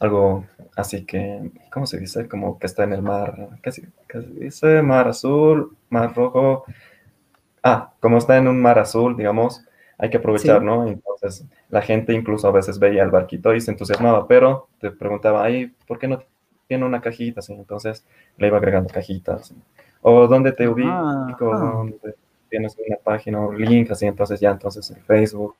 algo 0.00 0.44
así 0.76 1.04
que, 1.04 1.50
¿cómo 1.72 1.86
se 1.86 1.98
dice? 1.98 2.28
Como 2.28 2.58
que 2.58 2.66
está 2.66 2.84
en 2.84 2.92
el 2.92 3.02
mar, 3.02 3.50
¿qué 3.62 3.72
se, 3.72 3.88
qué 4.08 4.22
se 4.22 4.28
dice? 4.28 4.82
Mar 4.82 5.08
azul, 5.08 5.76
mar 5.90 6.14
rojo. 6.14 6.64
Ah, 7.62 7.92
como 8.00 8.18
está 8.18 8.36
en 8.36 8.48
un 8.48 8.60
mar 8.60 8.78
azul, 8.78 9.16
digamos, 9.16 9.64
hay 9.98 10.10
que 10.10 10.18
aprovechar, 10.18 10.62
¿no? 10.62 10.86
Entonces, 10.86 11.44
la 11.70 11.82
gente 11.82 12.12
incluso 12.12 12.46
a 12.46 12.52
veces 12.52 12.78
veía 12.78 13.02
el 13.02 13.10
barquito 13.10 13.54
y 13.54 13.60
se 13.60 13.72
entusiasmaba, 13.72 14.28
pero 14.28 14.68
te 14.80 14.92
preguntaba, 14.92 15.42
ay, 15.42 15.74
¿por 15.86 15.98
qué 15.98 16.06
no 16.06 16.22
tiene 16.68 16.84
una 16.84 17.00
cajita? 17.00 17.42
¿sí? 17.42 17.52
Entonces, 17.52 18.06
le 18.36 18.46
iba 18.46 18.58
agregando 18.58 18.92
cajitas. 18.92 19.52
O 20.00 20.28
dónde 20.28 20.52
te 20.52 20.68
ubico, 20.68 20.88
ah, 20.88 21.26
ah. 21.34 21.84
tienes 22.48 22.76
una 22.86 22.96
página 22.96 23.40
o 23.40 23.52
link, 23.52 23.90
así, 23.90 24.06
entonces 24.06 24.38
ya, 24.38 24.50
entonces 24.52 24.88
en 24.92 25.02
Facebook. 25.02 25.56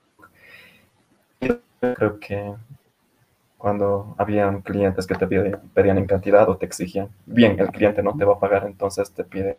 Creo 1.81 2.19
que 2.19 2.55
cuando 3.57 4.15
habían 4.19 4.63
clientes 4.63 5.07
que 5.07 5.15
te 5.15 5.27
pedían 5.27 5.99
en 5.99 6.07
cantidad 6.07 6.49
o 6.49 6.57
te 6.57 6.67
exigían, 6.67 7.09
bien, 7.27 7.59
el 7.59 7.69
cliente 7.71 8.03
no 8.03 8.17
te 8.17 8.25
va 8.25 8.35
a 8.35 8.39
pagar, 8.39 8.65
entonces 8.67 9.11
te 9.11 9.25
pide 9.25 9.59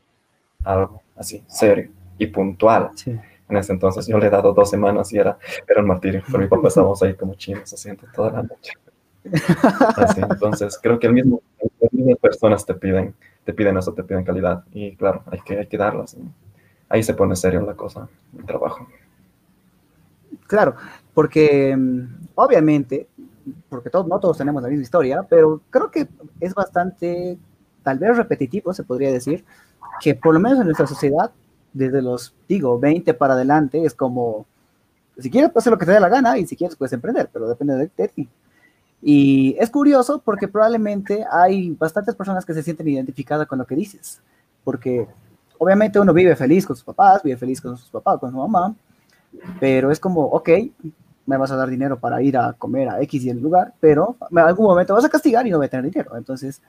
algo 0.64 1.02
así, 1.16 1.44
serio 1.48 1.90
y 2.18 2.28
puntual. 2.28 2.92
Sí 2.96 3.20
en 3.50 3.58
ese 3.58 3.74
entonces. 3.74 4.08
Yo 4.08 4.18
le 4.18 4.28
he 4.28 4.30
dado 4.30 4.54
dos 4.54 4.70
semanas 4.70 5.12
y 5.12 5.18
era, 5.18 5.38
era 5.68 5.82
un 5.82 5.88
martirio. 5.88 6.24
Pero 6.26 6.40
mi 6.40 6.48
papá 6.48 6.68
estábamos 6.68 7.02
ahí 7.04 7.16
como 7.16 7.34
chinos 7.34 7.74
haciendo 7.74 8.04
toda 8.14 8.32
la 8.32 8.44
noche. 8.44 8.74
Así, 9.98 10.22
entonces, 10.22 10.80
creo 10.82 10.98
que 11.00 11.08
el 11.08 11.14
mismo, 11.14 11.42
las 11.82 11.92
mismas 11.92 12.18
personas 12.20 12.66
te 12.66 12.74
piden, 12.74 13.14
te 13.44 13.54
piden 13.54 13.78
eso, 13.78 13.94
te 13.94 14.04
piden 14.04 14.24
calidad. 14.24 14.64
Y 14.72 14.96
claro, 14.96 15.24
hay 15.30 15.42
que, 15.42 15.58
hay 15.58 15.68
que 15.68 15.78
darlas. 15.78 16.16
Ahí 16.88 17.04
se 17.04 17.14
pone 17.14 17.36
serio 17.36 17.62
la 17.62 17.74
cosa, 17.74 18.08
el 18.38 18.46
trabajo. 18.46 18.88
Claro, 20.48 20.76
porque 21.20 21.76
mm, 21.76 22.30
obviamente, 22.36 23.10
porque 23.68 23.90
todos, 23.90 24.08
no 24.08 24.22
todos 24.22 24.38
tenemos 24.38 24.64
la 24.64 24.70
misma 24.70 24.84
historia, 24.84 25.22
pero 25.30 25.60
creo 25.70 25.92
que 25.92 26.08
es 26.40 26.54
bastante, 26.54 27.38
tal 27.84 28.00
vez 28.00 28.16
repetitivo, 28.16 28.74
se 28.74 28.86
podría 28.86 29.12
decir, 29.12 29.44
que 30.00 30.16
por 30.16 30.34
lo 30.34 30.40
menos 30.40 30.60
en 30.62 30.68
nuestra 30.68 30.88
sociedad 30.88 31.30
desde 31.74 32.02
los, 32.02 32.34
digo, 32.48 32.80
20 32.80 33.14
para 33.16 33.34
adelante, 33.34 33.84
es 33.84 33.94
como, 33.94 34.46
si 35.18 35.30
quieres, 35.30 35.52
hacer 35.54 35.72
lo 35.72 35.78
que 35.78 35.86
te 35.86 35.92
dé 35.92 36.00
la 36.00 36.08
gana 36.08 36.38
y 36.38 36.48
si 36.48 36.56
quieres, 36.56 36.78
puedes 36.78 36.94
emprender, 36.94 37.30
pero 37.34 37.50
depende 37.50 37.92
de, 37.98 38.08
ti. 38.08 38.30
Y 39.02 39.58
es 39.60 39.70
curioso 39.70 40.22
porque 40.24 40.48
probablemente 40.48 41.26
hay 41.30 41.72
bastantes 41.72 42.16
personas 42.16 42.46
que 42.46 42.54
se 42.54 42.64
sienten 42.64 42.88
identificadas 42.88 43.46
con 43.46 43.60
lo 43.60 43.68
que 43.68 43.76
dices, 43.76 44.22
porque 44.64 45.06
obviamente 45.58 46.00
uno 46.00 46.14
vive 46.14 46.38
feliz 46.38 46.66
con 46.66 46.78
sus 46.78 46.86
papás, 46.86 47.22
vive 47.24 47.36
feliz 47.36 47.60
con 47.60 47.76
sus 47.76 47.90
papás, 47.90 48.22
con 48.22 48.32
su 48.32 48.38
mamá, 48.38 48.74
pero 49.60 49.92
es 49.92 50.00
como, 50.00 50.22
ok, 50.26 50.50
me 51.30 51.38
vas 51.38 51.52
a 51.52 51.56
dar 51.56 51.70
dinero 51.70 52.00
para 52.00 52.22
ir 52.24 52.36
a 52.38 52.54
comer 52.54 52.90
a 52.90 53.02
X 53.02 53.24
y 53.24 53.30
el 53.30 53.40
lugar, 53.40 53.74
pero 53.80 54.18
en 54.32 54.40
algún 54.40 54.66
momento 54.66 54.96
vas 54.96 55.06
a 55.06 55.10
castigar 55.10 55.46
y 55.46 55.52
no 55.52 55.58
voy 55.58 55.68
a 55.68 55.70
tener 55.70 55.86
dinero. 55.86 56.18
Entonces, 56.18 56.60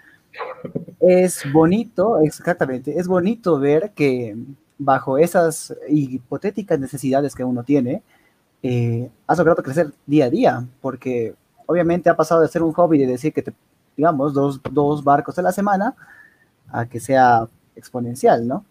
es 1.00 1.50
bonito, 1.50 2.20
exactamente, 2.20 2.98
es 2.98 3.08
bonito 3.08 3.58
ver 3.58 3.92
que 3.92 4.36
bajo 4.76 5.16
esas 5.16 5.74
hipotéticas 5.88 6.78
necesidades 6.78 7.34
que 7.34 7.42
uno 7.42 7.64
tiene, 7.64 8.02
eh, 8.62 9.10
has 9.26 9.38
logrado 9.38 9.62
crecer 9.62 9.92
día 10.04 10.26
a 10.26 10.30
día, 10.30 10.66
porque 10.82 11.34
obviamente 11.64 12.10
ha 12.10 12.16
pasado 12.16 12.42
de 12.42 12.48
ser 12.48 12.62
un 12.62 12.72
hobby 12.74 12.98
de 12.98 13.06
decir 13.06 13.32
que 13.32 13.40
te, 13.40 13.54
digamos, 13.96 14.34
dos, 14.34 14.60
dos 14.70 15.02
barcos 15.02 15.38
a 15.38 15.42
la 15.42 15.52
semana, 15.52 15.94
a 16.70 16.84
que 16.84 17.00
sea 17.00 17.48
exponencial, 17.74 18.46
¿no? 18.46 18.66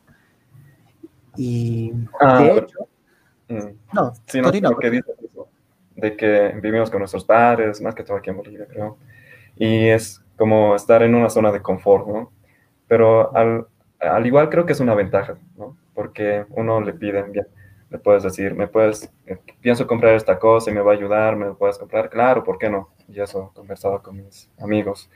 Y 1.35 1.93
ah, 2.21 2.43
de 2.43 2.57
hecho, 2.59 2.77
mm, 3.47 3.93
no, 3.93 4.13
sí, 4.27 4.39
no, 4.39 4.77
que 4.77 5.01
de 5.99 6.15
que 6.15 6.53
vivimos 6.61 6.89
con 6.89 6.99
nuestros 6.99 7.25
padres, 7.25 7.81
más 7.81 7.95
que 7.95 8.03
todo 8.03 8.17
aquí 8.17 8.29
en 8.29 8.37
Bolivia, 8.37 8.67
creo, 8.69 8.97
y 9.57 9.87
es 9.87 10.23
como 10.37 10.75
estar 10.75 11.03
en 11.03 11.15
una 11.15 11.29
zona 11.29 11.51
de 11.51 11.61
confort, 11.61 12.07
¿no? 12.07 12.31
Pero 12.87 13.35
al, 13.35 13.67
al 13.99 14.25
igual 14.25 14.49
creo 14.49 14.65
que 14.65 14.73
es 14.73 14.79
una 14.79 14.95
ventaja, 14.95 15.37
¿no? 15.57 15.75
porque 15.99 16.45
uno 16.51 16.79
le 16.79 16.93
pide, 16.93 17.23
bien, 17.23 17.45
le 17.89 17.97
puedes 17.97 18.23
decir, 18.23 18.55
me 18.55 18.67
puedes, 18.67 19.11
eh, 19.25 19.37
pienso 19.59 19.85
comprar 19.85 20.15
esta 20.15 20.39
cosa 20.39 20.71
y 20.71 20.73
me 20.73 20.79
va 20.79 20.93
a 20.93 20.95
ayudar, 20.95 21.35
me 21.35 21.47
lo 21.47 21.57
puedes 21.57 21.77
comprar, 21.77 22.09
claro, 22.09 22.41
¿por 22.41 22.57
qué 22.57 22.69
no? 22.69 22.91
Y 23.09 23.19
eso 23.19 23.51
conversaba 23.53 24.01
con 24.01 24.15
mis 24.15 24.49
amigos, 24.61 25.11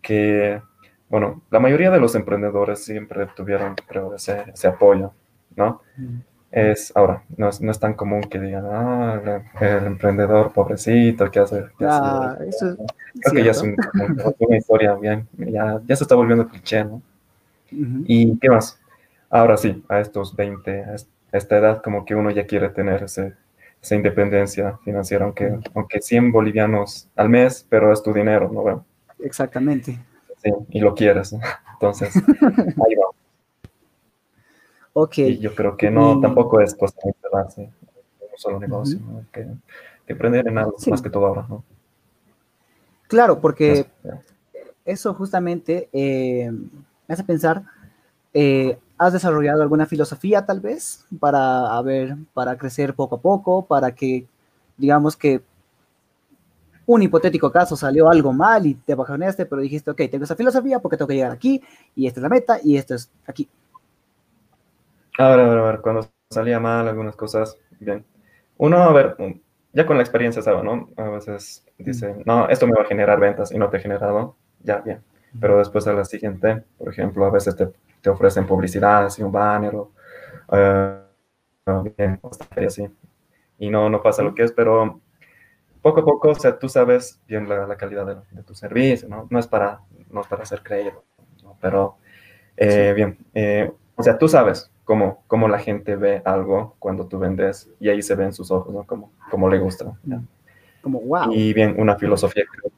que, 0.00 0.62
bueno, 1.10 1.42
la 1.50 1.60
mayoría 1.60 1.90
de 1.90 2.00
los 2.00 2.14
emprendedores 2.14 2.82
siempre 2.82 3.26
tuvieron, 3.36 3.74
creo, 3.86 4.14
ese, 4.14 4.44
ese 4.54 4.68
apoyo, 4.68 5.12
¿no? 5.54 5.82
Mm. 5.98 6.20
Es, 6.52 6.92
ahora, 6.94 7.22
no 7.38 7.48
es, 7.48 7.62
no 7.62 7.70
es, 7.70 7.80
tan 7.80 7.94
común 7.94 8.20
que 8.24 8.38
digan, 8.38 8.66
ah, 8.66 9.42
el, 9.58 9.86
emprendedor 9.86 10.52
pobrecito, 10.52 11.30
¿qué 11.30 11.40
hace? 11.40 11.64
ah, 11.80 12.36
eso 12.46 12.76
Creo 13.22 13.34
que 13.34 13.44
ya 13.44 13.52
es 13.52 13.62
una 13.62 14.56
historia 14.56 14.94
bien, 14.94 15.26
ya, 15.38 15.80
ya 15.86 15.96
se 15.96 16.04
está 16.04 16.14
volviendo 16.14 16.46
cliché, 16.46 16.84
¿no? 16.84 17.00
¿Y 17.70 18.38
qué 18.38 18.50
más? 18.50 18.78
Ahora 19.30 19.56
sí, 19.56 19.82
a 19.88 20.00
estos 20.00 20.36
20, 20.36 20.84
a 20.84 20.96
esta 21.32 21.56
edad, 21.56 21.82
como 21.82 22.04
que 22.04 22.14
uno 22.14 22.30
ya 22.30 22.46
quiere 22.46 22.68
tener 22.68 23.02
esa 23.02 23.34
independencia 23.94 24.78
financiera, 24.84 25.24
aunque, 25.24 25.58
aunque 25.74 26.02
100 26.02 26.32
bolivianos 26.32 27.08
al 27.16 27.30
mes, 27.30 27.66
pero 27.66 27.90
es 27.90 28.02
tu 28.02 28.12
dinero, 28.12 28.50
¿no? 28.52 28.60
Bueno, 28.60 28.84
Exactamente. 29.20 29.98
Sí, 30.42 30.50
y 30.70 30.80
lo 30.80 30.94
quieres, 30.94 31.34
Entonces, 31.74 32.14
ahí 32.16 32.94
va. 32.94 33.21
Ok. 34.94 35.18
Y 35.18 35.38
yo 35.38 35.54
creo 35.54 35.76
que 35.76 35.90
no, 35.90 36.20
tampoco 36.20 36.60
es 36.60 36.74
cosa 36.74 36.94
de 37.04 37.62
un 37.62 37.70
solo 38.36 38.60
negocio, 38.60 38.98
¿no? 39.00 39.24
que, 39.32 39.46
que, 40.06 40.12
aprender 40.12 40.46
en 40.48 40.58
algo 40.58 40.76
más 40.88 41.02
que 41.02 41.10
todo 41.10 41.26
ahora, 41.26 41.46
¿no? 41.48 41.64
Claro, 43.08 43.40
porque 43.40 43.86
eso 44.84 45.14
justamente 45.14 45.88
eh, 45.92 46.50
me 46.50 47.12
hace 47.12 47.24
pensar 47.24 47.62
eh, 48.34 48.78
¿Has 49.02 49.12
desarrollado 49.12 49.62
alguna 49.62 49.86
filosofía 49.86 50.46
tal 50.46 50.60
vez 50.60 51.04
para, 51.18 51.82
ver, 51.82 52.16
para 52.32 52.56
crecer 52.56 52.94
poco 52.94 53.16
a 53.16 53.20
poco, 53.20 53.66
para 53.66 53.92
que, 53.92 54.28
digamos 54.76 55.16
que 55.16 55.42
un 56.86 57.02
hipotético 57.02 57.50
caso 57.50 57.74
salió 57.74 58.08
algo 58.08 58.32
mal 58.32 58.64
y 58.64 58.74
te 58.74 58.94
bajoneaste, 58.94 59.44
pero 59.46 59.60
dijiste, 59.60 59.90
ok, 59.90 60.02
tengo 60.08 60.22
esa 60.22 60.36
filosofía 60.36 60.78
porque 60.78 60.96
tengo 60.96 61.08
que 61.08 61.16
llegar 61.16 61.32
aquí 61.32 61.60
y 61.96 62.06
esta 62.06 62.20
es 62.20 62.22
la 62.22 62.28
meta 62.28 62.60
y 62.62 62.76
esto 62.76 62.94
es 62.94 63.10
aquí? 63.26 63.48
A 65.18 65.28
ver, 65.28 65.40
a 65.40 65.48
ver, 65.48 65.58
a 65.58 65.62
ver, 65.62 65.80
cuando 65.80 66.08
salía 66.30 66.58
mal 66.58 66.88
algunas 66.88 67.16
cosas, 67.16 67.58
bien. 67.78 68.04
Uno, 68.56 68.78
a 68.78 68.92
ver, 68.92 69.16
ya 69.72 69.86
con 69.86 69.96
la 69.96 70.02
experiencia 70.02 70.42
sabe, 70.42 70.62
¿no? 70.62 70.90
A 70.96 71.08
veces 71.10 71.66
dice, 71.78 72.16
no, 72.24 72.48
esto 72.48 72.66
me 72.66 72.74
va 72.74 72.82
a 72.82 72.86
generar 72.86 73.20
ventas 73.20 73.52
y 73.52 73.58
no 73.58 73.68
te 73.68 73.76
ha 73.76 73.80
generado, 73.80 74.36
ya, 74.62 74.78
bien. 74.78 75.02
Pero 75.40 75.58
después 75.58 75.86
a 75.86 75.92
la 75.94 76.04
siguiente, 76.04 76.64
por 76.78 76.88
ejemplo, 76.88 77.24
a 77.24 77.30
veces 77.30 77.56
te 77.56 77.68
te 78.02 78.10
ofrecen 78.10 78.46
publicidad, 78.46 79.06
así 79.06 79.22
un 79.22 79.32
banner 79.32 79.74
o 79.76 79.92
bien, 81.96 82.20
así. 82.66 82.88
Y 83.58 83.70
no, 83.70 83.88
no 83.88 84.02
pasa 84.02 84.22
lo 84.22 84.34
que 84.34 84.42
es, 84.42 84.52
pero 84.52 85.00
poco 85.80 86.00
a 86.00 86.04
poco, 86.04 86.30
o 86.30 86.34
sea, 86.34 86.58
tú 86.58 86.68
sabes 86.68 87.22
bien 87.26 87.48
la, 87.48 87.76
calidad 87.76 88.24
de, 88.30 88.42
tu 88.42 88.54
servicio, 88.54 89.08
¿no? 89.08 89.28
No 89.30 89.38
es 89.38 89.46
para, 89.46 89.80
no 90.10 90.20
es 90.20 90.26
para 90.26 90.44
ser 90.44 90.62
creído, 90.62 91.04
pero 91.60 91.96
eh, 92.56 92.92
bien, 92.94 93.18
eh, 93.34 93.72
o 93.94 94.02
sea, 94.02 94.18
tú 94.18 94.26
sabes 94.26 94.71
cómo, 94.84 95.22
cómo 95.26 95.48
la 95.48 95.58
gente 95.58 95.96
ve 95.96 96.22
algo 96.24 96.76
cuando 96.78 97.06
tú 97.06 97.18
vendes 97.18 97.70
y 97.80 97.88
ahí 97.88 98.02
se 98.02 98.14
ve 98.14 98.24
en 98.24 98.32
sus 98.32 98.50
ojos, 98.50 98.72
¿no? 98.72 98.84
Como, 98.84 99.12
como 99.30 99.48
le 99.48 99.58
gusta. 99.58 99.92
Como, 100.82 101.00
wow. 101.00 101.32
Y 101.32 101.52
bien, 101.52 101.74
una 101.78 101.96
filosofía 101.96 102.44
creo 102.50 102.72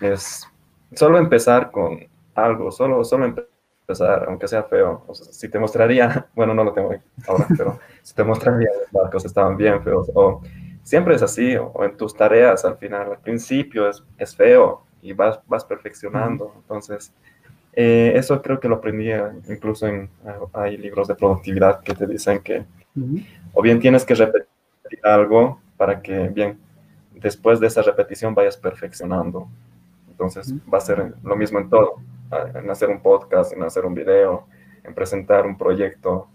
que 0.00 0.12
es 0.12 0.46
solo 0.94 1.18
empezar 1.18 1.70
con 1.70 1.98
algo, 2.34 2.70
solo, 2.70 3.04
solo 3.04 3.26
empezar 3.26 3.52
aunque 4.26 4.48
sea 4.48 4.62
feo. 4.62 5.04
O 5.06 5.14
sea, 5.14 5.32
si 5.32 5.48
te 5.48 5.58
mostraría, 5.58 6.28
bueno, 6.34 6.54
no 6.54 6.64
lo 6.64 6.72
tengo 6.72 6.94
ahora, 7.26 7.46
pero 7.56 7.78
si 8.02 8.14
te 8.14 8.24
mostraría 8.24 8.68
los 8.80 8.90
barcos 8.92 9.24
estaban 9.24 9.56
bien 9.56 9.82
feos. 9.82 10.10
O 10.14 10.40
siempre 10.82 11.14
es 11.14 11.22
así, 11.22 11.56
o, 11.56 11.72
en 11.84 11.96
tus 11.96 12.14
tareas 12.14 12.64
al 12.64 12.76
final, 12.76 13.10
al 13.10 13.18
principio 13.18 13.88
es, 13.88 14.02
es 14.18 14.34
feo 14.34 14.84
y 15.00 15.12
vas, 15.12 15.40
vas 15.46 15.64
perfeccionando. 15.64 16.52
Entonces, 16.56 17.12
eh, 17.72 18.12
eso 18.14 18.42
creo 18.42 18.60
que 18.60 18.68
lo 18.68 18.76
aprendí 18.76 19.10
incluso 19.48 19.86
en, 19.86 20.10
hay 20.52 20.76
libros 20.76 21.08
de 21.08 21.14
productividad 21.14 21.80
que 21.80 21.94
te 21.94 22.06
dicen 22.06 22.40
que 22.40 22.64
o 23.54 23.62
bien 23.62 23.80
tienes 23.80 24.04
que 24.04 24.14
repetir 24.14 24.48
algo 25.02 25.60
para 25.76 26.02
que, 26.02 26.28
bien, 26.28 26.58
después 27.14 27.60
de 27.60 27.66
esa 27.66 27.82
repetición 27.82 28.34
vayas 28.34 28.56
perfeccionando. 28.56 29.48
Entonces 30.10 30.54
va 30.72 30.78
a 30.78 30.80
ser 30.82 31.14
lo 31.22 31.36
mismo 31.36 31.58
en 31.58 31.70
todo, 31.70 31.96
en 32.54 32.70
hacer 32.70 32.90
un 32.90 33.00
podcast, 33.00 33.52
en 33.52 33.62
hacer 33.62 33.86
un 33.86 33.94
video, 33.94 34.46
en 34.84 34.94
presentar 34.94 35.46
un 35.46 35.56
proyecto, 35.56 36.28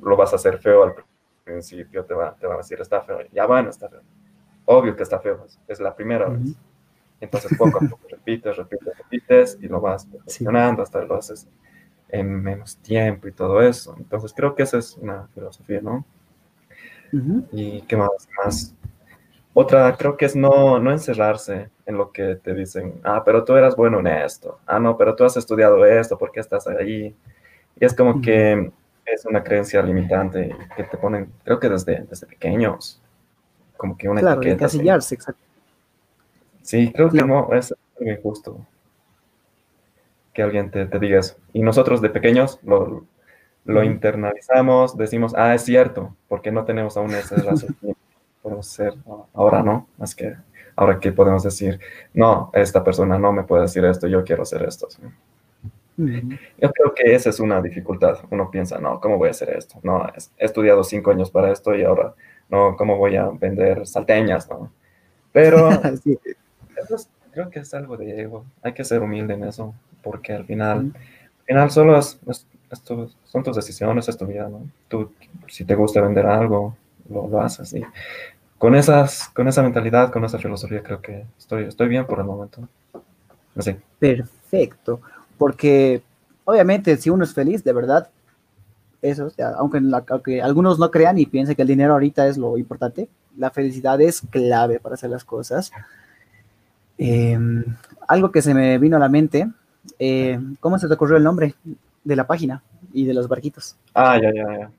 lo 0.00 0.16
vas 0.16 0.32
a 0.32 0.36
hacer 0.36 0.58
feo 0.58 0.84
al 0.84 0.94
principio, 1.44 2.04
te 2.04 2.14
va, 2.14 2.34
te 2.34 2.46
va 2.46 2.54
a 2.54 2.58
decir 2.58 2.80
está 2.80 3.00
feo, 3.00 3.18
ya 3.32 3.46
van, 3.46 3.68
está 3.68 3.88
feo. 3.88 4.02
Obvio 4.66 4.94
que 4.94 5.02
está 5.02 5.18
feo, 5.18 5.46
es 5.66 5.80
la 5.80 5.94
primera 5.94 6.28
vez. 6.28 6.56
Entonces 7.20 7.56
poco 7.58 7.78
a 7.78 7.88
poco 7.88 8.06
repites, 8.08 8.56
repites, 8.56 8.98
repites 8.98 9.58
y 9.60 9.68
lo 9.68 9.80
vas 9.80 10.06
perfeccionando 10.06 10.82
hasta 10.82 11.04
lo 11.04 11.16
haces 11.16 11.48
en 12.08 12.42
menos 12.42 12.76
tiempo 12.78 13.28
y 13.28 13.32
todo 13.32 13.60
eso. 13.60 13.94
Entonces 13.98 14.32
creo 14.34 14.54
que 14.54 14.62
esa 14.62 14.78
es 14.78 14.96
una 14.96 15.28
filosofía, 15.34 15.80
¿no? 15.80 16.04
¿Y 17.52 17.82
qué 17.82 17.96
más? 17.96 18.28
más? 18.44 18.74
Otra 19.54 19.96
creo 19.96 20.16
que 20.16 20.26
es 20.26 20.36
no, 20.36 20.78
no 20.78 20.92
encerrarse 20.92 21.70
en 21.86 21.96
lo 21.96 22.12
que 22.12 22.36
te 22.36 22.54
dicen, 22.54 23.00
ah, 23.02 23.22
pero 23.24 23.44
tú 23.44 23.56
eras 23.56 23.74
bueno 23.74 23.98
en 23.98 24.06
esto, 24.06 24.60
ah, 24.66 24.78
no, 24.78 24.96
pero 24.96 25.16
tú 25.16 25.24
has 25.24 25.36
estudiado 25.36 25.84
esto, 25.84 26.16
¿por 26.16 26.30
qué 26.30 26.40
estás 26.40 26.68
ahí? 26.68 27.16
Y 27.80 27.84
es 27.84 27.94
como 27.94 28.20
que 28.20 28.70
es 29.04 29.24
una 29.24 29.42
creencia 29.42 29.82
limitante 29.82 30.54
que 30.76 30.84
te 30.84 30.96
ponen, 30.98 31.32
creo 31.42 31.58
que 31.58 31.68
desde, 31.68 32.04
desde 32.08 32.26
pequeños, 32.26 33.02
como 33.76 33.96
que 33.96 34.08
una 34.08 34.20
claro, 34.20 34.40
etiqueta. 34.42 34.64
Encasillarse, 34.66 35.14
exacto. 35.14 35.47
Sí, 36.68 36.92
creo 36.92 37.08
que 37.08 37.22
no, 37.22 37.50
es 37.54 37.74
muy 37.98 38.10
injusto 38.10 38.58
que 40.34 40.42
alguien 40.42 40.70
te, 40.70 40.84
te 40.84 40.98
diga 40.98 41.20
eso. 41.20 41.36
Y 41.54 41.62
nosotros 41.62 42.02
de 42.02 42.10
pequeños 42.10 42.60
lo, 42.62 43.06
lo 43.64 43.82
internalizamos, 43.82 44.94
decimos, 44.94 45.32
ah, 45.34 45.54
es 45.54 45.62
cierto, 45.62 46.14
porque 46.28 46.52
no 46.52 46.66
tenemos 46.66 46.98
aún 46.98 47.14
ese 47.14 47.36
raciocinio. 47.42 47.96
podemos 48.42 48.66
ser 48.66 48.92
ahora, 49.32 49.62
¿no? 49.62 49.88
Más 49.96 50.14
que 50.14 50.36
ahora 50.76 51.00
que 51.00 51.10
podemos 51.10 51.42
decir, 51.42 51.80
no, 52.12 52.50
esta 52.52 52.84
persona 52.84 53.18
no 53.18 53.32
me 53.32 53.44
puede 53.44 53.62
decir 53.62 53.82
esto, 53.86 54.06
yo 54.06 54.22
quiero 54.22 54.42
hacer 54.42 54.62
esto. 54.64 54.88
Yo 55.96 56.70
creo 56.70 56.94
que 56.94 57.14
esa 57.14 57.30
es 57.30 57.40
una 57.40 57.62
dificultad. 57.62 58.18
Uno 58.30 58.50
piensa, 58.50 58.78
no, 58.78 59.00
¿cómo 59.00 59.16
voy 59.16 59.28
a 59.28 59.30
hacer 59.30 59.56
esto? 59.56 59.80
No, 59.82 60.06
he 60.36 60.44
estudiado 60.44 60.84
cinco 60.84 61.12
años 61.12 61.30
para 61.30 61.50
esto 61.50 61.74
y 61.74 61.82
ahora, 61.82 62.12
no, 62.50 62.76
¿cómo 62.76 62.98
voy 62.98 63.16
a 63.16 63.30
vender 63.30 63.86
salteñas? 63.86 64.50
¿no? 64.50 64.70
Pero 65.32 65.70
creo 67.32 67.50
que 67.50 67.60
es 67.60 67.74
algo 67.74 67.96
de 67.96 68.20
ego. 68.20 68.44
Hay 68.62 68.72
que 68.72 68.84
ser 68.84 69.02
humilde 69.02 69.34
en 69.34 69.44
eso, 69.44 69.74
porque 70.02 70.32
al 70.32 70.44
final, 70.44 70.92
al 70.94 71.44
final 71.46 71.70
solo 71.70 71.98
es 71.98 72.18
esto 72.70 73.08
son 73.24 73.42
tus 73.42 73.56
decisiones, 73.56 74.08
es 74.08 74.16
tu 74.16 74.26
vida, 74.26 74.48
¿no? 74.48 74.62
Tú, 74.88 75.12
si 75.46 75.64
te 75.64 75.74
gusta 75.74 76.00
vender 76.00 76.26
algo, 76.26 76.76
lo, 77.08 77.28
lo 77.28 77.40
haces. 77.40 77.72
Y 77.74 77.82
con, 78.58 78.74
esas, 78.74 79.28
con 79.30 79.48
esa 79.48 79.62
mentalidad, 79.62 80.10
con 80.10 80.24
esa 80.24 80.38
filosofía, 80.38 80.82
creo 80.82 81.00
que 81.00 81.24
estoy, 81.38 81.64
estoy 81.64 81.88
bien 81.88 82.06
por 82.06 82.18
el 82.18 82.26
momento. 82.26 82.68
Así. 83.56 83.76
Perfecto, 83.98 85.00
porque 85.36 86.02
obviamente 86.44 86.96
si 86.96 87.10
uno 87.10 87.24
es 87.24 87.34
feliz, 87.34 87.64
de 87.64 87.72
verdad, 87.72 88.08
eso, 89.00 89.30
aunque, 89.56 89.80
aunque 90.08 90.42
algunos 90.42 90.78
no 90.78 90.90
crean 90.90 91.18
y 91.18 91.26
piensen 91.26 91.54
que 91.54 91.62
el 91.62 91.68
dinero 91.68 91.92
ahorita 91.94 92.26
es 92.26 92.36
lo 92.36 92.58
importante, 92.58 93.08
la 93.36 93.50
felicidad 93.50 94.00
es 94.00 94.22
clave 94.30 94.80
para 94.80 94.94
hacer 94.94 95.10
las 95.10 95.24
cosas. 95.24 95.72
Em, 96.98 97.64
algo 98.06 98.30
que 98.32 98.42
se 98.42 98.52
me 98.52 98.78
vino 98.78 98.96
a 98.96 99.00
la 99.00 99.08
mente, 99.08 99.48
eh, 99.98 100.38
¿cómo 100.60 100.78
se 100.78 100.88
te 100.88 100.94
ocurrió 100.94 101.16
el 101.16 101.24
nombre? 101.24 101.54
de 102.08 102.16
la 102.16 102.26
página 102.26 102.62
y 102.92 103.04
de 103.04 103.12
los 103.12 103.28
barquitos. 103.28 103.76
Ah, 103.94 104.18
ya, 104.20 104.32
ya, 104.32 104.58
ya. 104.58 104.70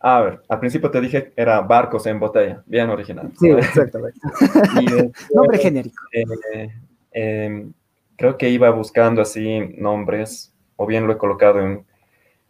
A 0.00 0.20
ver, 0.22 0.40
al 0.48 0.58
principio 0.58 0.90
te 0.90 0.98
dije 0.98 1.24
que 1.24 1.42
era 1.42 1.60
barcos 1.60 2.06
en 2.06 2.18
botella, 2.18 2.62
bien 2.64 2.88
original. 2.88 3.30
Sí, 3.38 3.50
exactamente. 3.50 4.18
Nombre 5.34 5.58
genérico. 5.58 6.02
Eh, 6.10 6.70
em, 7.12 7.72
creo 8.16 8.38
que 8.38 8.48
iba 8.48 8.70
buscando 8.70 9.20
así 9.20 9.60
nombres, 9.76 10.54
o 10.76 10.86
bien 10.86 11.06
lo 11.06 11.12
he 11.12 11.18
colocado 11.18 11.60
en, 11.60 11.84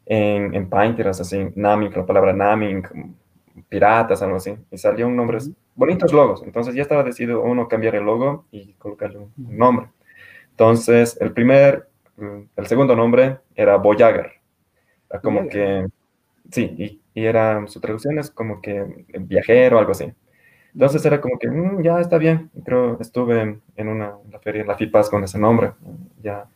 en, 0.06 0.54
en 0.54 0.70
Pinterest, 0.70 1.22
así, 1.22 1.48
Naming, 1.56 1.90
la 1.90 2.06
palabra 2.06 2.32
Naming, 2.32 2.84
piratas, 3.68 4.22
algo 4.22 4.36
así, 4.36 4.56
y 4.70 4.78
salió 4.78 5.06
un 5.06 5.16
nombre, 5.16 5.38
bonitos 5.74 6.12
logos. 6.12 6.42
Entonces 6.44 6.74
ya 6.74 6.82
estaba 6.82 7.02
decidido 7.02 7.42
uno 7.42 7.68
cambiar 7.68 7.94
el 7.94 8.04
logo 8.04 8.46
y 8.50 8.74
colocarle 8.74 9.18
un 9.18 9.32
nombre. 9.36 9.88
Entonces, 10.50 11.16
el 11.20 11.32
primer 11.32 11.90
el 12.56 12.66
segundo 12.66 12.94
nombre 12.94 13.38
era 13.54 13.76
Voyager. 13.76 14.32
Como 15.22 15.48
que, 15.48 15.86
sí, 16.50 16.74
y, 16.78 17.00
y, 17.14 17.24
era, 17.24 17.66
su 17.66 17.80
traducción 17.80 18.18
es 18.18 18.30
como 18.30 18.60
que 18.60 19.06
viajero, 19.20 19.78
algo 19.78 19.92
así. 19.92 20.12
Entonces 20.72 21.04
era 21.04 21.20
como 21.20 21.38
que, 21.38 21.48
mm, 21.48 21.82
ya 21.82 22.00
está 22.00 22.18
bien. 22.18 22.50
Creo, 22.64 22.98
estuve 23.00 23.60
en, 23.76 23.88
una 23.88 24.14
la 24.30 24.38
feria, 24.38 24.62
en 24.62 24.68
la 24.68 24.76
FIPAS 24.76 25.10
con 25.10 25.24
ese 25.24 25.38
nombre. 25.38 25.72
Ya 26.22 26.46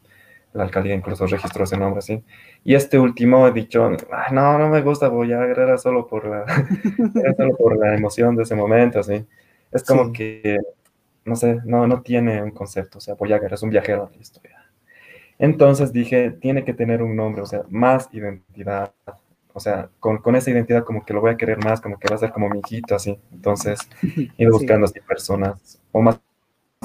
la 0.54 0.62
alcaldía 0.64 0.94
incluso 0.94 1.26
registró 1.26 1.64
ese 1.64 1.76
nombre 1.76 1.98
así. 1.98 2.22
Y 2.64 2.74
este 2.74 2.98
último 2.98 3.46
he 3.46 3.52
dicho, 3.52 3.90
no, 4.30 4.58
no 4.58 4.68
me 4.68 4.82
gusta 4.82 5.08
Voyager, 5.08 5.58
era 5.58 5.76
solo 5.76 6.06
por 6.06 6.26
la, 6.26 6.44
era 7.14 7.34
solo 7.34 7.56
por 7.56 7.76
la 7.76 7.94
emoción 7.94 8.36
de 8.36 8.44
ese 8.44 8.54
momento, 8.54 9.00
así. 9.00 9.26
Es 9.72 9.82
como 9.82 10.12
que, 10.12 10.58
no 11.24 11.34
sé, 11.34 11.60
no, 11.64 11.86
no 11.86 12.02
tiene 12.02 12.42
un 12.42 12.52
concepto. 12.52 12.98
O 12.98 13.00
sea, 13.00 13.14
Voyager 13.14 13.52
es 13.52 13.62
un 13.62 13.70
viajero 13.70 14.06
de 14.06 14.16
la 14.16 14.22
historia. 14.22 14.64
Entonces 15.38 15.92
dije, 15.92 16.30
tiene 16.30 16.64
que 16.64 16.72
tener 16.72 17.02
un 17.02 17.16
nombre, 17.16 17.42
o 17.42 17.46
sea, 17.46 17.62
más 17.68 18.08
identidad. 18.12 18.92
O 19.52 19.60
sea, 19.60 19.88
con, 19.98 20.18
con, 20.18 20.36
esa 20.36 20.50
identidad 20.50 20.84
como 20.84 21.04
que 21.04 21.12
lo 21.12 21.20
voy 21.20 21.32
a 21.32 21.36
querer 21.36 21.58
más, 21.64 21.80
como 21.80 21.98
que 21.98 22.08
va 22.08 22.16
a 22.16 22.18
ser 22.18 22.32
como 22.32 22.48
mi 22.48 22.60
hijito, 22.60 22.94
así. 22.94 23.18
Entonces, 23.32 23.80
ir 24.38 24.50
buscando 24.50 24.84
así 24.86 25.00
personas 25.00 25.80
o 25.90 26.00
más, 26.00 26.20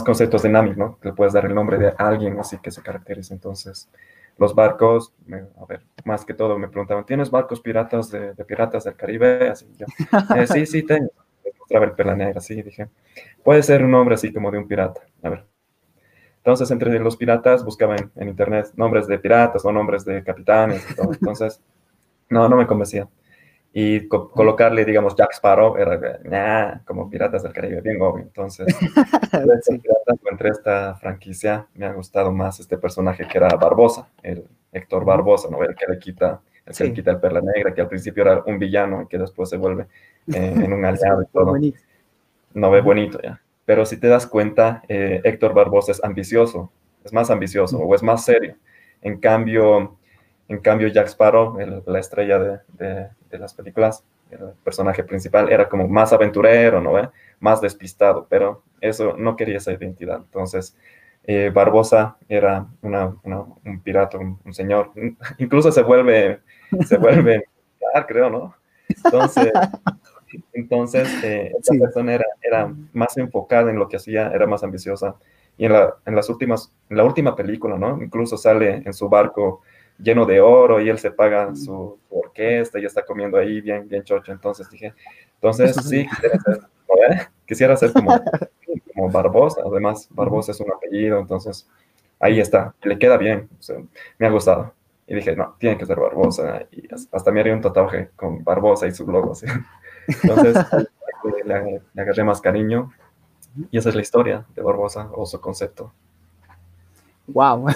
conceptos 0.03 0.43
de 0.43 0.49
Nami, 0.49 0.73
¿no? 0.75 0.99
Que 0.99 1.13
puedes 1.13 1.33
dar 1.33 1.45
el 1.45 1.55
nombre 1.55 1.77
de 1.77 1.93
alguien 1.97 2.39
así 2.39 2.57
que 2.59 2.71
se 2.71 2.81
caracterice. 2.81 3.33
Entonces, 3.33 3.89
los 4.37 4.55
barcos, 4.55 5.13
a 5.59 5.65
ver, 5.65 5.81
más 6.05 6.25
que 6.25 6.33
todo 6.33 6.57
me 6.57 6.69
preguntaban, 6.69 7.05
¿tienes 7.05 7.29
barcos 7.29 7.59
piratas 7.61 8.09
de, 8.09 8.33
piratas 8.45 8.85
del 8.85 8.95
Caribe? 8.95 9.49
Así, 9.49 9.67
yo, 9.77 9.85
eh, 10.35 10.47
sí, 10.47 10.65
sí, 10.65 10.83
tengo. 10.83 11.11
Mostraba 11.59 11.85
el 11.85 11.91
perla 11.91 12.15
negra, 12.15 12.41
dije, 12.47 12.89
puede 13.43 13.61
ser 13.63 13.83
un 13.83 13.91
nombre 13.91 14.15
así 14.15 14.33
como 14.33 14.49
de 14.49 14.57
un 14.57 14.67
pirata. 14.67 15.01
A 15.21 15.29
ver, 15.29 15.45
entonces, 16.37 16.71
entre 16.71 16.97
los 16.99 17.17
piratas 17.17 17.63
buscaba 17.63 17.95
en, 18.15 18.27
internet 18.27 18.71
nombres 18.75 19.07
de 19.07 19.19
piratas 19.19 19.63
o 19.65 19.71
nombres 19.71 20.05
de 20.05 20.23
capitanes. 20.23 20.85
Entonces, 20.97 21.61
no, 22.29 22.47
no 22.47 22.55
me 22.55 22.65
convencía. 22.65 23.07
Y 23.71 24.07
colocarle, 24.07 24.83
digamos, 24.83 25.15
Jack 25.15 25.31
Sparrow 25.33 25.77
era 25.77 26.81
como 26.85 27.07
Piratas 27.07 27.43
del 27.43 27.53
Caribe, 27.53 27.81
bien 27.81 28.01
obvio. 28.01 28.23
Entonces, 28.23 28.75
sí. 29.61 29.81
entre 30.31 30.49
esta 30.49 30.95
franquicia 30.95 31.67
me 31.75 31.85
ha 31.85 31.93
gustado 31.93 32.31
más 32.31 32.59
este 32.59 32.77
personaje 32.77 33.27
que 33.27 33.37
era 33.37 33.49
Barbosa, 33.49 34.09
el 34.23 34.43
Héctor 34.71 35.05
Barbosa, 35.05 35.49
¿no? 35.51 35.63
El 35.63 35.75
que 35.75 35.85
le 35.87 35.99
quita, 35.99 36.41
el 36.65 36.75
que 36.75 36.83
le 36.83 36.93
quita 36.93 37.11
el 37.11 37.19
perla 37.19 37.41
negra, 37.41 37.73
que 37.73 37.81
al 37.81 37.87
principio 37.87 38.23
era 38.23 38.43
un 38.43 38.57
villano 38.57 39.03
y 39.03 39.07
que 39.07 39.19
después 39.19 39.49
se 39.49 39.57
vuelve 39.57 39.85
eh, 40.33 40.53
en 40.55 40.73
un 40.73 40.83
aliado 40.85 41.21
y 41.21 41.27
todo. 41.27 41.55
No 42.55 42.71
ve 42.71 42.81
bonito 42.81 43.21
ya. 43.21 43.39
Pero 43.65 43.85
si 43.85 43.97
te 43.97 44.07
das 44.07 44.25
cuenta, 44.25 44.81
eh, 44.87 45.21
Héctor 45.23 45.53
Barbosa 45.53 45.91
es 45.91 46.03
ambicioso, 46.03 46.71
es 47.03 47.13
más 47.13 47.29
ambicioso 47.29 47.77
o 47.77 47.93
es 47.93 48.01
más 48.01 48.25
serio. 48.25 48.55
En 49.03 49.19
cambio, 49.19 49.95
en 50.47 50.59
cambio 50.59 50.87
Jack 50.87 51.07
Sparrow, 51.07 51.55
la 51.85 51.99
estrella 51.99 52.39
de, 52.39 52.59
de, 52.79 53.09
las 53.37 53.53
películas, 53.53 54.03
el 54.31 54.53
personaje 54.63 55.03
principal, 55.03 55.51
era 55.51 55.69
como 55.69 55.87
más 55.87 56.13
aventurero, 56.13 56.81
¿no? 56.81 56.93
Más 57.39 57.61
despistado, 57.61 58.25
pero 58.29 58.63
eso 58.81 59.15
no 59.17 59.35
quería 59.35 59.57
esa 59.57 59.71
identidad. 59.71 60.17
Entonces, 60.17 60.75
eh, 61.25 61.51
Barbosa 61.53 62.17
era 62.27 62.65
una, 62.81 63.13
un 63.23 63.81
pirata, 63.83 64.17
un, 64.17 64.39
señor. 64.53 64.91
Incluso 65.37 65.71
se 65.71 65.83
vuelve, 65.83 66.39
se 66.87 66.97
vuelve, 66.97 67.45
creo, 68.07 68.29
¿no? 68.29 68.55
Entonces, 68.87 69.51
entonces, 70.53 71.23
eh, 71.23 71.51
esa 71.59 71.75
persona 71.79 72.15
era, 72.15 72.25
era, 72.41 72.73
más 72.93 73.17
enfocada 73.17 73.69
en 73.69 73.77
lo 73.77 73.87
que 73.87 73.97
hacía, 73.97 74.31
era 74.33 74.47
más 74.47 74.63
ambiciosa. 74.63 75.15
Y 75.57 75.65
en, 75.65 75.73
la, 75.73 75.93
en 76.05 76.15
las 76.15 76.29
últimas, 76.29 76.73
en 76.89 76.97
la 76.97 77.03
última 77.03 77.35
película, 77.35 77.77
¿no? 77.77 78.01
Incluso 78.01 78.37
sale 78.37 78.81
en 78.85 78.93
su 78.93 79.09
barco 79.09 79.61
lleno 80.01 80.25
de 80.25 80.41
oro 80.41 80.79
y 80.79 80.89
él 80.89 80.97
se 80.97 81.11
paga 81.11 81.55
su, 81.55 81.97
orquesta 82.09 82.79
y 82.79 82.85
está 82.85 83.03
comiendo 83.03 83.37
ahí 83.37 83.61
bien, 83.61 83.87
bien 83.87 84.03
chocho. 84.03 84.31
Entonces 84.31 84.69
dije, 84.69 84.93
entonces 85.35 85.75
sí, 85.85 86.07
quisiera 86.15 86.39
ser, 86.39 87.29
quisiera 87.45 87.75
ser 87.75 87.93
como, 87.93 88.21
como 88.93 89.09
Barbosa. 89.11 89.61
Además, 89.65 90.07
Barbosa 90.11 90.51
es 90.51 90.59
un 90.59 90.71
apellido, 90.71 91.19
entonces 91.19 91.67
ahí 92.19 92.39
está, 92.39 92.73
le 92.83 92.97
queda 92.97 93.17
bien, 93.17 93.49
me 94.17 94.27
ha 94.27 94.29
gustado. 94.29 94.73
Y 95.07 95.15
dije, 95.15 95.35
no, 95.35 95.55
tiene 95.57 95.77
que 95.77 95.87
ser 95.87 95.99
Barbosa. 95.99 96.67
Y 96.71 96.87
hasta 97.11 97.31
me 97.31 97.39
haría 97.39 97.53
un 97.53 97.61
tatuaje 97.61 98.09
con 98.15 98.43
Barbosa 98.43 98.85
y 98.87 98.91
su 98.91 99.09
logo. 99.09 99.33
Entonces, 100.07 100.55
le, 101.45 101.81
agarré 101.97 102.23
más 102.23 102.39
cariño. 102.39 102.91
Y 103.71 103.79
esa 103.79 103.89
es 103.89 103.95
la 103.95 104.01
historia 104.01 104.45
de 104.55 104.61
Barbosa 104.61 105.09
o 105.13 105.25
su 105.25 105.41
concepto. 105.41 105.91
Wow. 107.25 107.67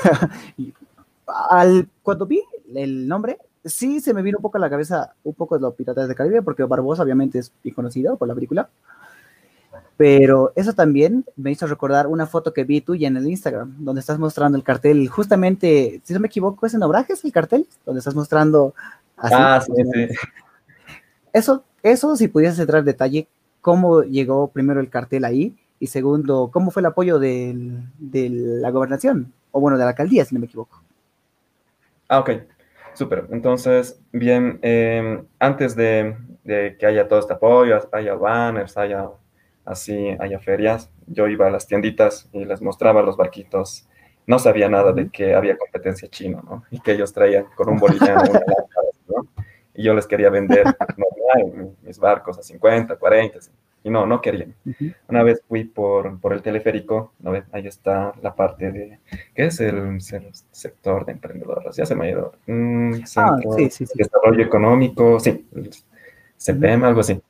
Al, 1.28 1.88
cuando 2.02 2.26
vi 2.26 2.42
el 2.74 3.08
nombre, 3.08 3.38
sí 3.64 4.00
se 4.00 4.14
me 4.14 4.22
vino 4.22 4.38
un 4.38 4.42
poco 4.42 4.58
a 4.58 4.62
la 4.62 4.70
cabeza 4.70 5.14
un 5.24 5.34
poco 5.34 5.56
de 5.56 5.62
los 5.62 5.74
Piratas 5.74 6.08
de 6.08 6.16
Caribe, 6.16 6.42
porque 6.42 6.64
Barbosa 6.64 7.04
obviamente 7.04 7.40
es 7.40 7.52
bien 7.64 7.76
conocido 7.76 8.18
por 8.18 8.28
la 8.28 8.36
película. 8.36 8.70
Pero 9.96 10.52
eso 10.56 10.74
también 10.74 11.24
me 11.36 11.52
hizo 11.52 11.68
recordar 11.68 12.08
una 12.08 12.26
foto 12.26 12.54
que 12.54 12.64
vi 12.64 12.82
tuya 12.82 13.08
en 13.08 13.18
el 13.18 13.28
Instagram, 13.28 13.76
donde 13.80 14.02
estás 14.02 14.18
mostrando 14.20 14.58
el 14.58 14.64
cartel, 14.64 15.08
justamente, 15.08 16.02
si 16.04 16.14
no 16.14 16.20
me 16.20 16.28
equivoco, 16.28 16.66
es 16.66 16.74
en 16.74 16.84
Obrajes 16.84 17.24
el 17.24 17.32
cartel, 17.32 17.68
donde 17.86 18.00
estás 18.00 18.16
mostrando 18.16 18.74
así. 19.18 19.36
Ah, 19.38 19.62
sí, 19.62 19.72
sí. 19.72 20.08
Eso, 21.32 21.64
eso, 21.82 22.16
si 22.16 22.28
pudieras 22.28 22.60
entrar 22.60 22.80
en 22.80 22.86
detalle, 22.86 23.28
cómo 23.62 24.04
llegó 24.04 24.50
primero 24.50 24.80
el 24.80 24.90
cartel 24.90 25.26
ahí, 25.26 25.58
y 25.80 25.88
segundo, 25.88 26.50
cómo 26.52 26.72
fue 26.72 26.82
el 26.82 26.88
apoyo 26.88 27.18
de 27.20 27.82
la 28.12 28.70
gobernación, 28.72 29.32
o 29.52 29.60
bueno, 29.60 29.78
de 29.78 29.84
la 29.84 29.92
alcaldía, 29.92 30.26
si 30.26 30.36
no 30.36 30.42
me 30.42 30.48
equivoco. 30.48 30.83
Ah, 32.14 32.20
ok. 32.20 32.30
Súper. 32.94 33.26
Entonces, 33.32 34.00
bien, 34.12 34.60
em, 34.62 35.26
antes 35.40 35.76
de, 35.76 36.16
de, 36.44 36.78
que 36.78 36.86
haya 36.86 37.08
todo 37.08 37.18
este 37.20 37.34
apoyo, 37.34 37.80
haya 37.92 38.14
banners, 38.14 38.78
haya 38.78 39.10
así 39.66 40.16
haya 40.20 40.40
ferias, 40.40 40.92
yo 41.08 41.28
iba 41.28 41.48
a 41.48 41.50
las 41.50 41.66
tienditas 41.66 42.30
y 42.32 42.46
les 42.46 42.62
mostraba 42.62 43.02
los 43.02 43.18
barquitos. 43.18 43.88
No 44.28 44.38
sabía 44.38 44.70
nada 44.70 44.92
de 44.94 45.10
que 45.10 45.34
había 45.34 45.58
competencia 45.58 46.08
china, 46.08 46.42
¿no? 46.48 46.64
Y 46.70 46.82
que 46.82 46.92
ellos 46.92 47.12
traían 47.14 47.46
con 47.56 47.70
un 47.70 47.80
boliviano 47.80 48.22
una 48.30 48.42
¿no? 49.08 49.28
Y 49.74 49.84
yo 49.84 49.96
les 49.96 50.06
quería 50.06 50.30
vender 50.30 50.66
mis 51.82 51.98
barcos 51.98 52.38
a 52.38 52.44
50, 52.44 52.96
40, 52.98 53.40
y 53.84 53.90
no, 53.90 54.06
no 54.06 54.22
querían. 54.22 54.56
Una 55.08 55.24
vez 55.24 55.44
fui 55.48 55.66
por, 55.66 56.20
por 56.20 56.34
el 56.34 56.42
teleférico, 56.42 57.14
¿no? 57.20 57.34
ahí 57.52 57.68
está 57.68 58.14
la 58.22 58.34
parte 58.34 58.72
de, 58.72 59.00
¿qué 59.36 59.46
es 59.46 59.60
el, 59.60 60.00
sector 60.52 61.06
de 61.06 61.12
emprendedores? 61.14 61.76
Ya 61.76 61.86
se 61.86 61.96
me 61.96 62.06
ha 62.06 62.10
ido. 62.12 62.34
Mm, 62.48 62.94
ah, 63.18 63.38
sí, 63.58 63.70
sí, 63.70 63.86
sí. 63.86 63.94
Desarrollo 63.96 64.44
económico, 64.44 65.20
sí, 65.20 65.46
CPM, 66.38 66.86
algo 66.86 67.02
así. 67.02 67.22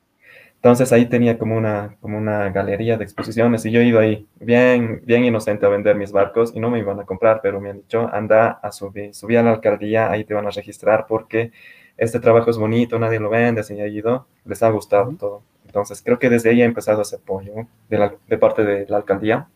Entonces 0.64 0.92
ahí 0.92 1.04
tenía 1.04 1.36
como 1.36 1.58
una, 1.58 1.96
como 2.00 2.16
una 2.16 2.48
galería 2.48 2.96
de 2.96 3.04
exposiciones 3.04 3.66
y 3.66 3.70
yo 3.70 3.80
he 3.80 3.84
ido 3.84 4.00
ahí 4.00 4.26
bien, 4.40 5.02
bien 5.04 5.22
inocente 5.24 5.66
a 5.66 5.68
vender 5.68 5.94
mis 5.94 6.10
barcos 6.10 6.52
y 6.54 6.60
no 6.60 6.70
me 6.70 6.78
iban 6.78 6.98
a 7.00 7.04
comprar, 7.04 7.40
pero 7.42 7.60
me 7.60 7.68
han 7.68 7.82
dicho, 7.82 8.08
anda 8.10 8.52
a 8.62 8.72
subir, 8.72 9.14
subí 9.14 9.36
a 9.36 9.42
la 9.42 9.50
alcaldía, 9.50 10.10
ahí 10.10 10.24
te 10.24 10.32
van 10.32 10.46
a 10.46 10.50
registrar 10.50 11.04
porque 11.06 11.52
este 11.98 12.18
trabajo 12.18 12.50
es 12.50 12.56
bonito, 12.56 12.98
nadie 12.98 13.20
lo 13.20 13.28
vende, 13.28 13.60
así 13.60 13.78
he 13.78 13.88
ido, 13.88 14.26
les 14.46 14.62
ha 14.62 14.70
gustado 14.70 15.14
todo. 15.18 15.42
Entonces 15.74 16.02
creo 16.04 16.20
que 16.20 16.30
desde 16.30 16.50
ahí 16.50 16.62
ha 16.62 16.66
empezado 16.66 17.02
ese 17.02 17.16
apoyo 17.16 17.66
de, 17.88 17.98
la, 17.98 18.14
de 18.28 18.38
parte 18.38 18.62
de 18.62 18.86
la 18.88 18.98
alcaldía. 18.98 19.48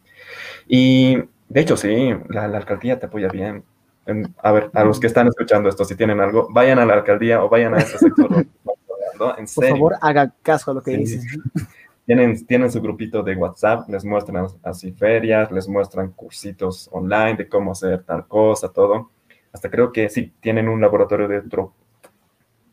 Y 0.66 1.16
de 1.48 1.60
hecho 1.60 1.76
sí, 1.76 2.12
la, 2.28 2.46
alcaldía 2.46 2.98
te 2.98 3.06
apoya 3.06 3.28
bien. 3.28 3.62
A 4.42 4.50
ver, 4.50 4.68
a 4.74 4.82
los 4.82 4.98
que 4.98 5.06
están 5.06 5.28
escuchando 5.28 5.68
esto, 5.68 5.84
si 5.84 5.94
tienen 5.94 6.18
algo, 6.18 6.48
vayan 6.50 6.80
a 6.80 6.86
la 6.86 6.94
alcaldía 6.94 7.44
o 7.44 7.48
vayan 7.48 7.74
a 7.74 7.78
ese 7.78 7.98
sector. 7.98 8.28
Por 9.18 9.68
favor, 9.68 9.94
haga 10.00 10.32
caso 10.42 10.72
a 10.72 10.74
lo 10.74 10.82
que 10.82 10.96
dicen. 10.96 11.22
Tienen, 12.04 12.44
tienen 12.46 12.72
su 12.72 12.80
grupito 12.80 13.22
de 13.22 13.36
WhatsApp, 13.36 13.88
les 13.88 14.04
muestran 14.04 14.46
así 14.64 14.90
ferias, 14.92 15.52
les 15.52 15.68
muestran 15.68 16.10
cursitos 16.12 16.88
online 16.90 17.36
de 17.36 17.48
cómo 17.48 17.72
hacer 17.72 18.02
tal 18.02 18.26
cosa, 18.26 18.72
todo. 18.72 19.10
Hasta 19.52 19.70
creo 19.70 19.92
que 19.92 20.08
sí, 20.08 20.32
tienen 20.40 20.68
un 20.68 20.80
laboratorio 20.80 21.28
de 21.28 21.42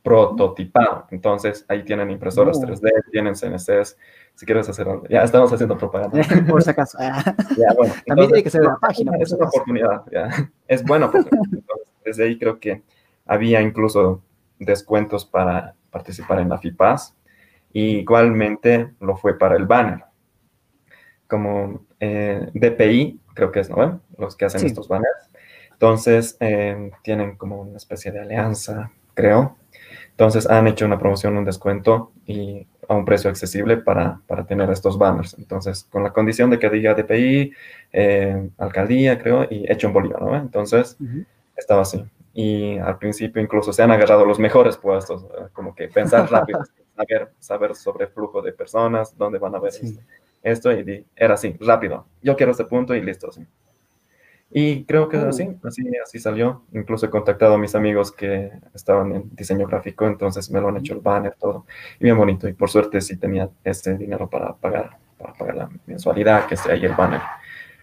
prototipado. 0.06 1.08
Entonces, 1.10 1.66
ahí 1.68 1.84
tienen 1.84 2.12
impresoras 2.12 2.62
3D, 2.62 3.10
tienen 3.12 3.34
CNCs. 3.36 3.98
Si 4.36 4.46
quieres 4.46 4.70
hacer 4.70 4.88
algo, 4.88 5.08
ya 5.10 5.24
estamos 5.24 5.52
haciendo 5.52 5.76
propaganda. 5.76 6.22
por 6.48 6.62
si 6.62 6.70
acaso. 6.70 7.00
También 8.06 8.28
tiene 8.28 8.44
que 8.44 8.52
ser 8.52 8.62
la 8.62 8.78
página. 8.78 9.18
Es 9.20 9.32
una 9.32 9.48
oportunidad, 9.48 10.04
ya. 10.12 10.30
Es 10.68 10.84
bueno. 10.84 11.12
desde 12.06 12.26
ahí 12.26 12.38
creo 12.38 12.60
que 12.60 12.84
había 13.26 13.62
incluso 13.62 14.22
descuentos 14.60 15.26
para 15.26 15.74
participar 15.90 16.40
en 16.40 16.50
la 16.50 16.60
FIPAS. 16.60 17.16
Y 17.74 17.98
igualmente 17.98 18.94
lo 19.00 19.18
fue 19.18 19.40
para 19.40 19.56
el 19.56 19.66
banner. 19.66 20.04
Como 21.28 21.88
eh, 22.00 22.48
DPI, 22.54 23.22
creo 23.34 23.52
que 23.52 23.62
es, 23.62 23.72
¿no? 23.72 24.02
Los 24.20 24.36
que 24.36 24.46
hacen 24.46 24.64
estos 24.68 24.88
banners. 24.88 25.32
Entonces, 25.72 26.38
eh, 26.42 26.92
tienen 27.02 27.38
como 27.38 27.62
una 27.62 27.78
especie 27.78 28.12
de 28.12 28.20
alianza, 28.20 28.92
creo. 29.16 29.58
Entonces, 30.16 30.50
han 30.50 30.68
hecho 30.68 30.86
una 30.86 30.98
promoción, 30.98 31.38
un 31.38 31.46
descuento 31.46 32.12
y 32.26 32.66
a 32.88 32.96
un 32.96 33.04
precio 33.04 33.30
accesible 33.30 33.78
para, 33.78 34.22
para 34.28 34.46
tener 34.46 34.70
estos 34.70 34.98
banners. 34.98 35.36
Entonces, 35.38 35.86
con 35.90 36.04
la 36.04 36.14
condición 36.14 36.50
de 36.50 36.60
que 36.60 36.70
diga 36.70 36.94
DPI, 36.94 37.52
eh, 37.92 38.50
alcaldía, 38.58 39.18
creo, 39.18 39.46
y 39.50 39.70
hecho 39.70 39.88
en 39.88 39.94
Bolívar, 39.94 40.22
¿no? 40.22 40.36
Entonces, 40.36 40.98
estaba 41.58 41.82
así 41.82 42.06
y 42.38 42.78
al 42.80 42.98
principio 42.98 43.42
incluso 43.42 43.72
se 43.72 43.82
han 43.82 43.92
agarrado 43.92 44.26
los 44.26 44.40
mejores 44.40 44.76
puestos, 44.76 45.26
como 45.54 45.74
que 45.74 45.88
pensar 45.88 46.30
rápido, 46.30 46.60
saber, 46.96 47.32
saber 47.40 47.76
sobre 47.76 48.06
el 48.06 48.12
flujo 48.12 48.42
de 48.42 48.52
personas, 48.52 49.18
dónde 49.18 49.40
van 49.40 49.56
a 49.56 49.60
ver 49.60 49.72
esto, 50.44 50.72
y 50.74 51.06
era 51.16 51.36
así, 51.36 51.56
rápido, 51.62 52.06
yo 52.22 52.36
quiero 52.36 52.52
este 52.52 52.66
punto 52.66 52.94
y 52.94 53.02
listo. 53.02 53.32
Sí. 53.32 53.48
Y 54.58 54.86
creo 54.86 55.10
que 55.10 55.18
así, 55.18 55.50
así, 55.64 55.84
así 56.02 56.18
salió. 56.18 56.62
Incluso 56.72 57.06
he 57.06 57.10
contactado 57.10 57.56
a 57.56 57.58
mis 57.58 57.76
amigos 57.76 58.10
que 58.10 58.52
estaban 58.74 59.12
en 59.12 59.36
diseño 59.36 59.68
gráfico, 59.68 60.08
entonces 60.08 60.50
me 60.50 60.62
lo 60.62 60.70
han 60.70 60.78
hecho 60.78 60.94
el 60.94 61.02
banner, 61.02 61.36
todo. 61.38 61.66
Y 62.00 62.06
bien 62.06 62.18
bonito. 62.18 62.48
Y 62.48 62.54
por 62.54 62.70
suerte 62.70 63.02
sí 63.02 63.18
tenía 63.18 63.50
este 63.66 63.98
dinero 63.98 64.30
para 64.30 64.56
pagar, 64.56 64.92
para 65.18 65.34
pagar 65.34 65.56
la 65.58 65.70
mensualidad, 65.86 66.46
que 66.46 66.54
esté 66.56 66.72
ahí 66.72 66.86
el 66.86 66.94
banner. 66.94 67.20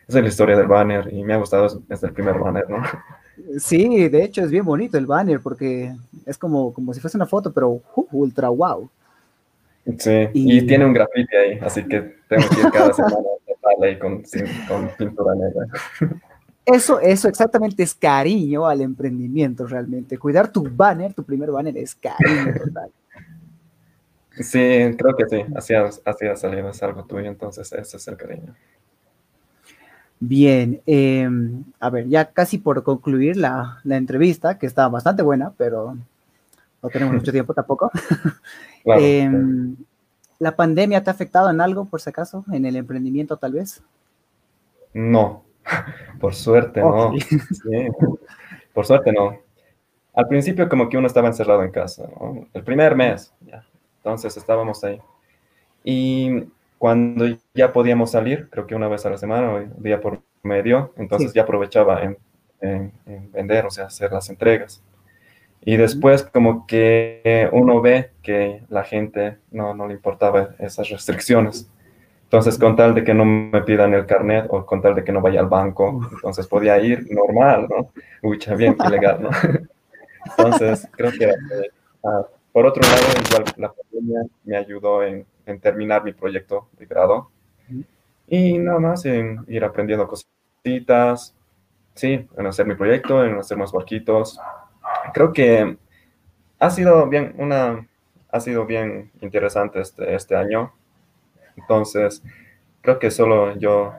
Esa 0.09 0.19
es 0.19 0.25
la 0.25 0.29
historia 0.31 0.57
del 0.57 0.67
banner 0.67 1.13
y 1.13 1.23
me 1.23 1.35
ha 1.35 1.37
gustado 1.37 1.69
desde 1.87 2.07
el 2.07 2.15
primer 2.15 2.39
banner, 2.39 2.69
¿no? 2.71 2.79
Sí, 3.59 4.09
de 4.09 4.25
hecho 4.25 4.43
es 4.43 4.51
bien 4.51 4.65
bonito 4.65 4.97
el 4.97 5.07
banner 5.07 5.41
porque 5.41 5.93
es 6.25 6.39
como, 6.39 6.73
como 6.73 6.95
si 6.95 7.01
fuese 7.01 7.19
una 7.19 7.27
foto, 7.27 7.53
pero 7.53 7.69
uh, 7.71 8.07
ultra 8.13 8.49
wow. 8.49 8.89
Sí, 9.99 10.29
y, 10.33 10.67
tiene 10.67 10.87
un 10.87 10.93
grafiti 10.93 11.37
ahí, 11.37 11.59
así 11.61 11.83
que 11.85 12.17
tengo 12.29 12.49
que 12.49 12.61
ir 12.61 12.71
cada 12.71 12.93
semana 12.93 13.17
ahí 13.83 13.99
con, 13.99 14.23
con 14.69 14.89
pintura 14.97 15.35
negra. 15.35 15.67
Eso, 16.65 17.01
eso 17.01 17.29
exactamente 17.29 17.83
es 17.83 17.95
cariño 17.95 18.67
al 18.67 18.83
emprendimiento 18.83 19.67
realmente. 19.67 20.17
Cuidar 20.17 20.53
tu 20.53 20.69
banner, 20.71 21.13
tu 21.13 21.25
primer 21.25 21.51
banner, 21.51 21.77
es 21.77 21.95
cariño 21.95 22.55
total. 22.65 22.91
Sí, 24.41 24.97
creo 24.97 25.17
que 25.17 25.29
sí, 25.29 25.45
así 25.55 25.75
ha, 25.75 25.85
así 26.05 26.27
ha 26.27 26.37
salido, 26.37 26.69
es 26.71 26.83
algo 26.83 27.05
tuyo, 27.05 27.27
entonces 27.27 27.71
ese 27.73 27.97
es 27.97 28.09
el 28.09 28.17
cariño. 28.17 28.55
Bien, 30.21 30.81
em, 30.87 31.65
a 31.81 31.91
ver, 31.91 32.09
ya 32.09 32.27
casi 32.27 32.59
por 32.59 32.85
concluir 32.85 33.37
la, 33.37 33.81
entrevista, 33.85 34.57
que 34.57 34.67
está 34.67 34.87
bastante 34.89 35.23
buena, 35.23 35.53
pero 35.57 35.97
no 36.81 36.89
tenemos 36.91 37.15
mucho 37.15 37.33
tiempo 37.33 37.55
tampoco. 37.55 37.91
Em, 38.85 39.77
¿La 40.41 40.57
pandemia 40.57 41.05
te 41.05 41.11
ha 41.11 41.13
afectado 41.13 41.51
en 41.51 41.61
algo, 41.61 41.85
por 41.85 42.01
si 42.01 42.11
acaso, 42.11 42.45
en 42.51 42.67
el 42.67 42.75
emprendimiento 42.75 43.37
tal 43.37 43.53
vez? 43.53 43.81
No, 44.93 45.45
por 46.21 46.35
suerte 46.35 46.81
no. 46.81 47.13
por 48.73 48.87
suerte 48.87 49.13
no. 49.13 49.39
Al 50.15 50.29
principio 50.29 50.69
como 50.69 50.89
que 50.89 50.99
uno 50.99 51.07
estaba 51.07 51.29
encerrado 51.29 51.63
en 51.63 51.71
casa, 51.71 52.09
el 52.53 52.63
primer 52.63 52.95
mes, 52.95 53.33
ya. 53.41 53.65
entonces 53.99 54.37
estábamos 54.37 54.85
ahí. 54.85 55.01
Y 55.85 56.45
cuando 56.79 57.27
ya 57.55 57.73
podíamos 57.73 58.11
salir, 58.11 58.49
creo 58.51 58.67
que 58.67 58.75
una 58.75 58.89
vez 58.89 59.07
a 59.07 59.11
la 59.11 59.17
semana 59.17 59.53
o 59.53 59.61
día 59.81 60.01
por 60.01 60.21
medio, 60.43 60.93
entonces 60.97 61.33
ya 61.33 61.43
aprovechaba 61.43 62.03
en, 62.61 62.93
vender, 63.33 63.67
o 63.67 63.71
sea, 63.71 63.87
hacer 63.87 64.13
las 64.13 64.29
entregas. 64.29 64.83
Y 65.65 65.77
después 65.77 66.25
como 66.25 66.67
que 66.67 67.49
uno 67.53 67.81
ve 67.81 68.11
que 68.23 68.63
la 68.69 68.83
gente 68.83 69.39
no, 69.51 69.75
no 69.75 69.87
le 69.87 69.95
importaba 69.95 70.57
esas 70.59 70.89
restricciones. 70.89 71.71
Entonces, 72.33 72.59
con 72.59 72.77
tal 72.77 72.95
de 72.95 73.05
que 73.05 73.13
no 73.13 73.25
me 73.25 73.63
pidan 73.63 73.93
el 73.93 74.07
carnet 74.07 74.47
o 74.49 74.65
con 74.65 74.81
tal 74.81 74.95
de 74.95 75.05
que 75.05 75.13
no 75.13 75.21
vaya 75.21 75.41
al 75.41 75.49
banco, 75.49 76.01
entonces 76.13 76.47
podía 76.47 76.79
ir 76.79 77.07
normal, 77.11 77.69
¿no? 77.69 77.91
Uy, 78.23 78.39
bien, 78.57 78.75
ilegal, 78.87 79.23
¿no? 79.23 79.31
Entonces, 80.39 80.89
creo 80.93 81.13
que 81.13 81.31
ah, 82.05 82.27
por 82.53 82.67
otro 82.67 82.83
lado, 82.83 83.03
igual 83.29 83.45
la 83.57 83.73
pandemia 83.73 84.23
me 84.45 84.57
ayudó 84.57 85.03
en 85.03 85.27
en 85.47 85.61
terminar 85.61 86.05
mi 86.05 86.13
proyecto 86.13 86.69
de 86.79 86.87
grado. 86.87 87.31
Y 88.27 88.59
nada 88.59 88.79
más 88.79 89.05
en 89.05 89.45
ir 89.49 89.65
aprendiendo 89.65 90.09
cositas, 90.09 91.35
sí, 91.95 92.27
en 92.37 92.47
hacer 92.47 92.67
mi 92.67 92.75
proyecto, 92.75 93.25
en 93.25 93.39
hacer 93.39 93.59
más 93.59 93.73
barquitos. 93.73 94.41
Creo 95.13 95.33
que 95.33 95.77
ha 96.59 96.71
sido 96.71 97.09
bien, 97.09 97.35
una, 97.39 97.87
ha 98.31 98.41
sido 98.41 98.65
bien 98.65 99.11
interesante 99.21 99.81
este, 99.81 100.15
este 100.15 100.37
año. 100.37 100.73
Entonces, 101.57 102.23
creo 102.81 102.99
que 102.99 103.11
solo 103.11 103.57
yo, 103.57 103.93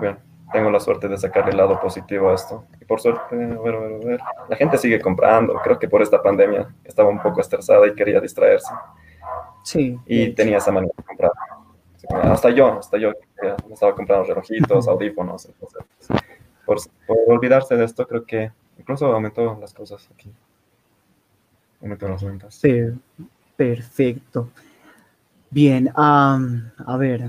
bien, 0.00 0.18
tengo 0.52 0.70
la 0.70 0.80
suerte 0.80 1.08
de 1.08 1.16
sacarle 1.16 1.52
el 1.52 1.56
lado 1.56 1.80
positivo 1.80 2.30
a 2.30 2.34
esto. 2.34 2.64
Y 2.80 2.84
por 2.84 3.00
suerte, 3.00 3.34
a 3.34 3.38
ver, 3.38 3.52
a 3.52 3.60
ver, 3.60 3.74
a 3.74 4.06
ver, 4.06 4.20
la 4.48 4.56
gente 4.56 4.78
sigue 4.78 5.00
comprando. 5.00 5.54
Creo 5.62 5.78
que 5.78 5.88
por 5.88 6.02
esta 6.02 6.22
pandemia 6.22 6.74
estaba 6.84 7.08
un 7.08 7.22
poco 7.22 7.40
estresada 7.40 7.86
y 7.86 7.94
quería 7.94 8.20
distraerse. 8.20 8.72
Sí. 9.62 9.98
Y 10.06 10.32
tenía 10.32 10.58
esa 10.58 10.72
manera 10.72 10.92
de 10.96 11.04
comprar. 11.04 11.32
Hasta 12.24 12.50
yo, 12.50 12.78
hasta 12.78 12.98
yo 12.98 13.12
me 13.68 13.74
estaba 13.74 13.94
comprando 13.94 14.24
relojitos, 14.24 14.88
audífonos. 14.88 15.46
Entonces, 15.46 15.84
por, 16.64 16.78
por 17.06 17.18
olvidarse 17.28 17.76
de 17.76 17.84
esto, 17.84 18.06
creo 18.06 18.24
que 18.24 18.50
incluso 18.78 19.06
aumentó 19.12 19.56
las 19.60 19.72
cosas 19.72 20.08
aquí. 20.12 20.32
Aumentó 21.80 22.08
las 22.08 22.24
ventas. 22.24 22.54
Sí, 22.54 22.80
perfecto. 23.56 24.48
Bien, 25.50 25.90
am, 25.96 26.70
a 26.78 26.96
ver, 26.96 27.22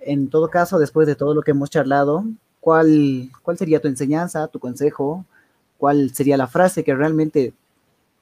en 0.00 0.30
todo 0.30 0.48
caso, 0.48 0.78
después 0.78 1.06
de 1.06 1.16
todo 1.16 1.34
lo 1.34 1.42
que 1.42 1.50
hemos 1.50 1.70
charlado, 1.70 2.24
¿cuál, 2.60 3.30
cuál 3.42 3.58
sería 3.58 3.80
tu 3.80 3.88
enseñanza, 3.88 4.48
tu 4.48 4.58
consejo? 4.58 5.24
¿Cuál 5.78 6.10
sería 6.14 6.36
la 6.36 6.46
frase 6.46 6.82
que 6.84 6.94
realmente 6.94 7.52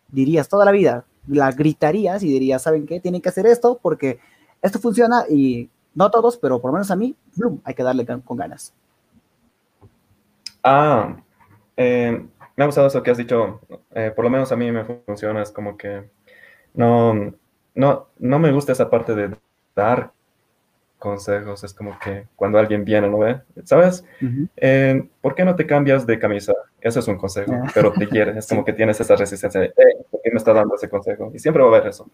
dirías 0.09 0.49
toda 0.49 0.65
la 0.65 0.73
vida? 0.73 1.05
La 1.29 1.53
gritarías 1.53 2.23
y 2.23 2.29
dirías, 2.29 2.63
¿saben 2.63 2.87
qué? 2.87 3.01
Tienen 3.01 3.23
que 3.23 3.29
hacer 3.29 3.47
esto 3.47 3.79
porque 3.81 4.19
esto 4.63 4.79
funciona 4.81 5.25
y 5.29 5.71
no 5.95 6.11
todos, 6.11 6.37
pero 6.37 6.61
por 6.61 6.71
lo 6.71 6.75
menos 6.75 6.91
a 6.91 6.97
mí, 6.97 7.15
bloom, 7.37 7.61
hay 7.65 7.75
que 7.75 7.83
darle 7.85 8.07
con 8.07 8.37
ganas. 8.37 8.75
Ah, 10.65 11.17
eh, 11.77 12.27
me 12.57 12.65
ha 12.65 12.67
gustado 12.67 12.87
eso 12.87 13.03
que 13.03 13.11
has 13.11 13.19
dicho. 13.19 13.61
eh, 13.93 14.13
por 14.15 14.25
lo 14.25 14.31
menos 14.31 14.51
a 14.51 14.57
mí 14.57 14.71
me 14.73 14.85
funciona. 14.85 15.43
Es 15.43 15.53
como 15.53 15.77
que 15.77 16.11
no, 16.75 17.35
no, 17.75 18.07
no 18.19 18.39
me 18.39 18.53
gusta 18.53 18.73
esa 18.73 18.89
parte 18.91 19.15
de 19.15 19.37
dar 19.75 20.11
consejos. 20.99 21.65
Es 21.65 21.75
como 21.75 21.99
que 21.99 22.27
cuando 22.37 22.59
alguien 22.59 22.85
viene, 22.85 23.09
¿no 23.09 23.19
ve? 23.19 23.41
¿Sabes? 23.65 24.05
Eh, 24.57 25.07
¿por 25.21 25.35
qué 25.35 25.45
no 25.45 25.55
te 25.57 25.67
cambias 25.67 26.07
de 26.07 26.19
camisa? 26.19 26.55
Eso 26.81 27.01
es 27.01 27.09
un 27.09 27.17
consejo, 27.19 27.53
Ah. 27.53 27.71
pero 27.75 27.93
te 27.93 28.09
quiere. 28.09 28.39
Es 28.39 28.47
como 28.49 28.65
que 28.65 28.73
tienes 28.73 29.01
esa 29.01 29.17
resistencia 29.17 29.61
de, 29.61 29.73
"Hey, 29.77 30.05
¿por 30.11 30.21
qué 30.23 30.31
me 30.31 30.39
está 30.39 30.53
dando 30.53 30.75
ese 30.77 30.89
consejo? 30.89 31.31
Y 31.35 31.39
siempre 31.39 31.63
va 31.63 31.69
a 31.71 31.77
haber 31.77 31.89
eso. 31.89 32.09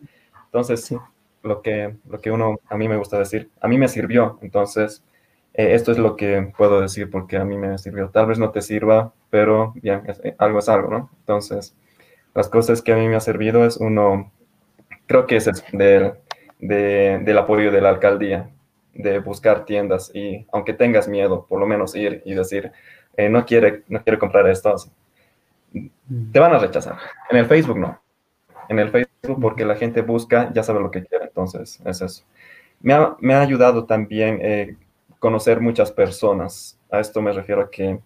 Entonces, 0.46 0.84
Sí. 0.84 0.96
lo 1.42 1.62
que, 1.62 1.94
lo 2.08 2.18
que 2.20 2.30
uno, 2.30 2.58
a 2.68 2.76
mí 2.76 2.88
me 2.88 2.96
gusta 2.96 3.18
decir, 3.18 3.50
a 3.60 3.68
mí 3.68 3.78
me 3.78 3.88
sirvió. 3.88 4.38
Entonces, 4.42 5.02
eh, 5.54 5.74
esto 5.74 5.92
es 5.92 5.98
lo 5.98 6.16
que 6.16 6.52
puedo 6.56 6.80
decir 6.80 7.10
porque 7.10 7.36
a 7.36 7.44
mí 7.44 7.56
me 7.56 7.78
sirvió. 7.78 8.08
Tal 8.10 8.26
vez 8.26 8.38
no 8.38 8.50
te 8.50 8.60
sirva, 8.62 9.12
pero 9.30 9.72
bien, 9.76 10.02
es- 10.06 10.20
eh, 10.24 10.34
algo 10.38 10.58
es 10.58 10.68
algo, 10.68 10.90
¿no? 10.90 11.10
Entonces, 11.20 11.74
las 12.34 12.48
cosas 12.48 12.82
que 12.82 12.92
a 12.92 12.96
mí 12.96 13.08
me 13.08 13.16
ha 13.16 13.20
servido 13.20 13.64
es 13.66 13.76
uno, 13.76 14.30
creo 15.10 15.26
que 15.26 15.36
es 15.36 15.46
el- 15.48 15.56
del, 15.78 16.12
de- 16.60 17.20
del 17.24 17.38
apoyo 17.38 17.72
de 17.72 17.80
la 17.80 17.90
alcaldía, 17.90 18.50
de 18.94 19.18
buscar 19.20 19.64
tiendas 19.64 20.12
y 20.14 20.46
aunque 20.52 20.74
tengas 20.74 21.08
miedo, 21.08 21.46
por 21.48 21.60
lo 21.60 21.66
menos 21.66 21.96
ir 21.96 22.22
y 22.24 22.34
decir, 22.34 22.72
eh, 23.16 23.28
no 23.28 23.44
quiere, 23.46 23.82
no 23.88 24.02
quiere 24.04 24.18
comprar 24.20 24.48
esto, 24.48 24.74
así, 24.74 24.90
te 26.32 26.38
van 26.40 26.54
a 26.54 26.58
rechazar. 26.58 26.96
En 27.30 27.36
el 27.38 27.46
Facebook 27.46 27.78
no. 27.78 28.00
En 28.68 28.78
el 28.80 28.90
Facebook 28.90 29.40
porque 29.40 29.64
la 29.66 29.76
gente 29.76 30.02
busca, 30.02 30.52
ya 30.54 30.62
sabe 30.64 30.80
lo 30.80 30.90
que 30.92 31.04
quiere, 31.04 31.26
entonces 31.26 31.80
es 31.84 32.02
eso. 32.02 32.24
Me 32.80 32.94
ha, 32.94 33.16
me 33.20 33.34
ha 33.34 33.42
ayudado 33.42 33.86
también 33.86 34.40
eh, 34.42 34.76
conocer 35.20 35.60
muchas 35.60 35.92
personas. 35.92 36.78
A 36.90 37.00
esto 37.00 37.22
me 37.22 37.32
refiero 37.32 37.62
a 37.62 37.70
que 37.70 37.90
eh, 37.90 38.00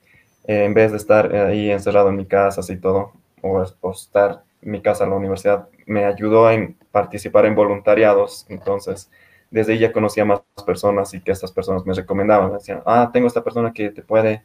en 0.64 0.74
vez 0.74 0.92
de 0.92 0.98
estar 0.98 1.34
ahí 1.34 1.70
encerrado 1.70 2.10
en 2.10 2.16
mi 2.16 2.26
casa 2.26 2.62
así 2.62 2.76
todo, 2.78 3.12
o, 3.42 3.64
o 3.82 3.92
estar 3.92 4.42
en 4.62 4.72
mi 4.72 4.82
casa 4.82 5.04
en 5.04 5.10
la 5.10 5.16
universidad, 5.16 5.68
me 5.86 6.04
ayudó 6.04 6.50
en 6.50 6.76
participar 6.90 7.46
en 7.46 7.54
voluntariados. 7.54 8.46
Entonces, 8.48 9.10
desde 9.50 9.74
ahí 9.74 9.78
ya 9.78 9.92
conocía 9.92 10.24
más 10.24 10.42
personas 10.66 11.14
y 11.14 11.20
que 11.20 11.32
estas 11.32 11.52
personas 11.52 11.86
me 11.86 11.94
recomendaban. 11.94 12.48
Me 12.48 12.54
decían, 12.54 12.82
ah, 12.86 13.10
tengo 13.12 13.26
esta 13.26 13.44
persona 13.44 13.72
que 13.72 13.90
te 13.90 14.02
puede, 14.02 14.42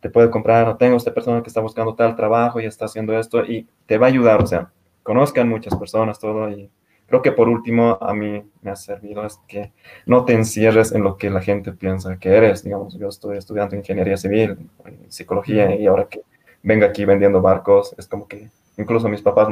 te 0.00 0.10
puede 0.10 0.30
comprar, 0.30 0.68
o 0.68 0.76
tengo 0.76 0.96
esta 0.96 1.12
persona 1.12 1.42
que 1.42 1.48
está 1.48 1.60
buscando 1.60 1.94
tal 1.94 2.14
trabajo 2.16 2.60
y 2.60 2.66
está 2.66 2.84
haciendo 2.84 3.18
esto 3.18 3.44
y 3.44 3.66
te 3.86 3.98
va 3.98 4.06
a 4.06 4.10
ayudar. 4.10 4.42
O 4.42 4.46
sea, 4.46 4.70
conozcan 5.02 5.48
muchas 5.48 5.74
personas, 5.76 6.18
todo. 6.20 6.48
Y 6.50 6.70
creo 7.06 7.22
que 7.22 7.32
por 7.32 7.48
último, 7.48 7.98
a 8.00 8.14
mí 8.14 8.44
me 8.62 8.70
ha 8.70 8.76
servido 8.76 9.24
es 9.26 9.40
que 9.48 9.72
no 10.06 10.24
te 10.24 10.34
encierres 10.34 10.92
en 10.92 11.02
lo 11.02 11.16
que 11.16 11.30
la 11.30 11.40
gente 11.40 11.72
piensa 11.72 12.16
que 12.18 12.28
eres. 12.28 12.62
Digamos, 12.64 12.98
yo 12.98 13.08
estoy 13.08 13.38
estudiando 13.38 13.76
ingeniería 13.76 14.16
civil, 14.16 14.70
psicología, 15.08 15.74
y 15.74 15.86
ahora 15.86 16.08
que 16.08 16.22
vengo 16.62 16.84
aquí 16.86 17.04
vendiendo 17.04 17.40
barcos, 17.42 17.94
es 17.98 18.06
como 18.06 18.26
que 18.28 18.50
incluso 18.76 19.08
mis 19.08 19.22
papás 19.22 19.48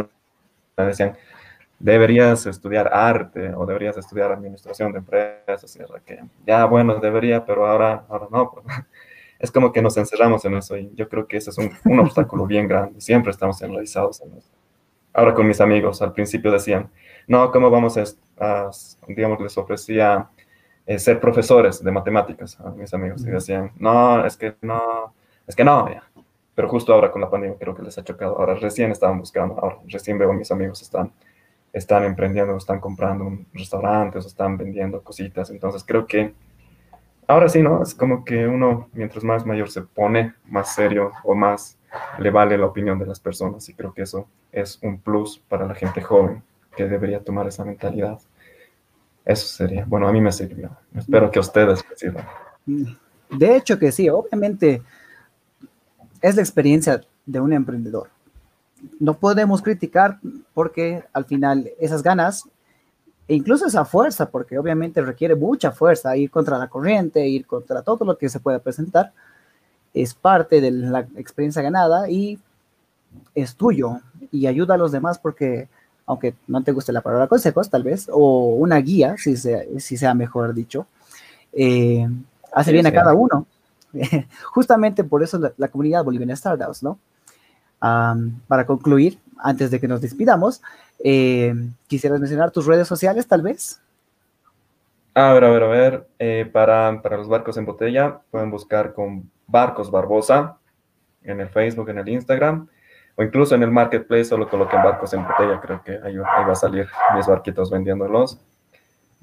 me 0.76 0.86
decían, 0.86 1.16
deberías 1.78 2.46
estudiar 2.46 2.90
arte 2.92 3.52
o 3.54 3.66
deberías 3.66 3.96
estudiar 3.96 4.32
administración 4.32 4.92
de 4.92 4.98
empresas. 4.98 5.76
Y 5.76 5.80
era 5.80 6.00
que, 6.04 6.20
ya, 6.46 6.64
bueno, 6.64 6.96
debería, 6.96 7.44
pero 7.44 7.66
ahora, 7.66 8.04
ahora 8.08 8.28
no. 8.30 8.50
Pues. 8.50 8.64
Es 9.38 9.50
como 9.50 9.72
que 9.72 9.82
nos 9.82 9.96
encerramos 9.96 10.44
en 10.44 10.54
eso 10.54 10.76
y 10.76 10.92
yo 10.94 11.08
creo 11.08 11.26
que 11.26 11.36
ese 11.36 11.50
es 11.50 11.58
un, 11.58 11.72
un 11.84 11.98
obstáculo 11.98 12.46
bien 12.46 12.68
grande. 12.68 13.00
Siempre 13.00 13.32
estamos 13.32 13.60
enraizados 13.60 14.20
en 14.20 14.36
eso. 14.36 14.48
Ahora 15.12 15.34
con 15.34 15.48
mis 15.48 15.60
amigos, 15.60 16.00
al 16.00 16.12
principio 16.12 16.52
decían, 16.52 16.88
no, 17.26 17.50
¿cómo 17.50 17.68
vamos 17.68 17.98
a, 17.98 18.04
a 18.38 18.70
digamos, 19.08 19.40
les 19.40 19.58
ofrecía 19.58 20.30
eh, 20.86 20.98
ser 20.98 21.20
profesores 21.20 21.82
de 21.82 21.90
matemáticas 21.90 22.58
a 22.60 22.70
mis 22.70 22.92
amigos 22.94 23.22
y 23.26 23.30
decían, 23.30 23.72
no, 23.78 24.24
es 24.24 24.36
que 24.36 24.54
no, 24.62 25.12
es 25.46 25.54
que 25.54 25.64
no, 25.64 25.88
ya. 25.88 26.02
Pero 26.54 26.68
justo 26.68 26.92
ahora 26.92 27.10
con 27.10 27.20
la 27.20 27.30
pandemia 27.30 27.56
creo 27.58 27.74
que 27.74 27.82
les 27.82 27.96
ha 27.98 28.04
chocado. 28.04 28.38
Ahora 28.38 28.54
recién 28.54 28.90
estaban 28.90 29.18
buscando, 29.18 29.58
ahora 29.58 29.78
recién 29.88 30.18
veo 30.18 30.30
a 30.30 30.34
mis 30.34 30.50
amigos 30.50 30.82
están 30.82 31.12
están 31.72 32.04
emprendiendo, 32.04 32.56
están 32.56 32.80
comprando 32.80 33.24
un 33.24 33.46
restaurante, 33.52 34.18
o 34.18 34.20
están 34.20 34.56
vendiendo 34.56 35.02
cositas. 35.02 35.50
Entonces 35.50 35.82
creo 35.84 36.06
que 36.06 36.34
ahora 37.26 37.48
sí, 37.48 37.62
¿no? 37.62 37.82
Es 37.82 37.94
como 37.94 38.24
que 38.24 38.46
uno, 38.46 38.88
mientras 38.92 39.24
más 39.24 39.46
mayor 39.46 39.70
se 39.70 39.82
pone, 39.82 40.34
más 40.46 40.74
serio 40.74 41.12
o 41.24 41.34
más 41.34 41.78
le 42.18 42.30
vale 42.30 42.58
la 42.58 42.66
opinión 42.66 42.98
de 42.98 43.06
las 43.06 43.20
personas. 43.20 43.68
Y 43.68 43.74
creo 43.74 43.92
que 43.92 44.02
eso 44.02 44.28
es 44.50 44.78
un 44.82 44.98
plus 45.00 45.38
para 45.48 45.66
la 45.66 45.74
gente 45.74 46.02
joven 46.02 46.42
que 46.76 46.86
debería 46.86 47.20
tomar 47.20 47.46
esa 47.46 47.64
mentalidad. 47.64 48.18
Eso 49.24 49.46
sería, 49.46 49.84
bueno, 49.86 50.08
a 50.08 50.12
mí 50.12 50.20
me 50.20 50.32
sirvió. 50.32 50.70
Espero 50.96 51.30
que 51.30 51.38
a 51.38 51.42
ustedes 51.42 51.84
les 51.88 51.98
sirva. 51.98 52.28
De 52.66 53.56
hecho 53.56 53.78
que 53.78 53.92
sí, 53.92 54.08
obviamente 54.08 54.82
es 56.22 56.36
la 56.36 56.42
experiencia 56.42 57.02
de 57.26 57.40
un 57.40 57.52
emprendedor 57.52 58.08
no 58.98 59.14
podemos 59.14 59.62
criticar 59.62 60.18
porque 60.54 61.04
al 61.12 61.24
final 61.24 61.70
esas 61.80 62.02
ganas 62.02 62.44
e 63.28 63.34
incluso 63.34 63.66
esa 63.66 63.84
fuerza, 63.84 64.30
porque 64.30 64.58
obviamente 64.58 65.00
requiere 65.00 65.36
mucha 65.36 65.70
fuerza 65.70 66.16
ir 66.16 66.30
contra 66.30 66.58
la 66.58 66.68
corriente, 66.68 67.26
ir 67.26 67.46
contra 67.46 67.82
todo 67.82 68.04
lo 68.04 68.18
que 68.18 68.28
se 68.28 68.40
pueda 68.40 68.58
presentar, 68.58 69.12
es 69.94 70.14
parte 70.14 70.60
de 70.60 70.70
la 70.70 71.00
experiencia 71.16 71.62
ganada 71.62 72.10
y 72.10 72.38
es 73.34 73.54
tuyo 73.54 74.00
y 74.30 74.46
ayuda 74.46 74.74
a 74.74 74.78
los 74.78 74.90
demás 74.90 75.18
porque 75.18 75.68
aunque 76.04 76.34
no 76.48 76.62
te 76.64 76.72
guste 76.72 76.92
la 76.92 77.00
palabra 77.00 77.28
consejos 77.28 77.70
tal 77.70 77.84
vez, 77.84 78.08
o 78.12 78.56
una 78.56 78.78
guía, 78.78 79.14
si 79.16 79.36
sea, 79.36 79.62
si 79.78 79.96
sea 79.96 80.14
mejor 80.14 80.52
dicho, 80.52 80.86
eh, 81.52 82.08
hace 82.52 82.70
sí, 82.70 82.74
bien 82.74 82.86
a 82.86 82.92
cada 82.92 83.14
uno. 83.14 83.46
Justamente 84.44 85.04
por 85.04 85.22
eso 85.22 85.38
la, 85.56 85.68
comunidad 85.68 86.04
boliviana 86.04 86.36
Startups, 86.36 86.82
¿no? 86.82 86.98
Para 87.80 88.64
concluir, 88.66 89.18
antes 89.38 89.70
de 89.70 89.80
que 89.80 89.88
nos 89.88 90.00
despidamos, 90.00 90.62
eh, 91.02 91.52
¿quisieras 91.88 92.20
mencionar 92.20 92.52
tus 92.52 92.66
redes 92.66 92.86
sociales, 92.86 93.26
tal 93.26 93.42
vez? 93.42 93.80
A 95.14 95.32
ver, 95.32 95.44
a 95.44 95.50
ver, 95.50 95.62
a 95.62 95.66
ver. 95.66 96.08
Eh, 96.18 96.48
para, 96.50 97.02
para, 97.02 97.16
los 97.16 97.28
barcos 97.28 97.56
en 97.56 97.66
botella, 97.66 98.20
pueden 98.30 98.50
buscar 98.50 98.94
con 98.94 99.30
Barcos 99.46 99.90
Barbosa 99.90 100.58
en 101.22 101.40
el 101.40 101.48
Facebook, 101.48 101.90
en 101.90 101.98
el 101.98 102.08
Instagram, 102.08 102.68
o 103.16 103.22
incluso 103.22 103.54
en 103.54 103.62
el 103.62 103.70
Marketplace, 103.70 104.26
solo 104.26 104.48
coloquen 104.48 104.82
Barcos 104.82 105.12
en 105.12 105.26
botella. 105.26 105.60
Creo 105.60 105.82
que 105.82 105.92
ahí, 105.92 106.14
ahí 106.16 106.44
va 106.46 106.52
a 106.52 106.54
salir 106.54 106.88
mis 107.14 107.26
barquitos 107.26 107.70
vendiéndolos. 107.70 108.40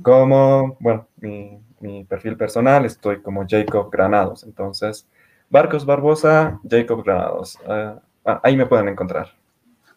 Como, 0.01 0.77
bueno, 0.79 1.07
mi, 1.17 1.59
mi 1.81 2.03
perfil 2.03 2.37
personal, 2.37 2.85
estoy 2.85 3.21
como 3.21 3.45
Jacob 3.47 3.89
Granados. 3.91 4.43
Entonces, 4.43 5.07
Barcos 5.49 5.85
Barbosa, 5.85 6.59
Jacob 6.69 7.03
Granados. 7.03 7.57
Uh, 7.65 7.99
ahí 8.43 8.55
me 8.55 8.65
pueden 8.65 8.87
encontrar. 8.87 9.29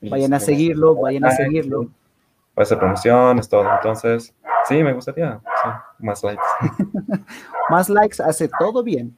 Vayan 0.01 0.35
a 0.35 0.40
seguirlo, 0.40 0.97
vayan 0.97 1.25
a 1.25 1.31
seguirlo. 1.31 1.85
Va 2.57 2.61
a 2.61 2.62
hacer 2.62 2.79
promociones, 2.79 3.49
todo. 3.49 3.64
Entonces, 3.73 4.35
sí, 4.68 4.83
me 4.83 4.92
gustaría. 4.92 5.40
Sí, 5.62 5.68
más 6.01 6.23
likes. 6.23 6.42
más 7.71 7.88
likes 7.88 8.23
hace 8.23 8.49
todo 8.59 8.83
bien. 8.83 9.16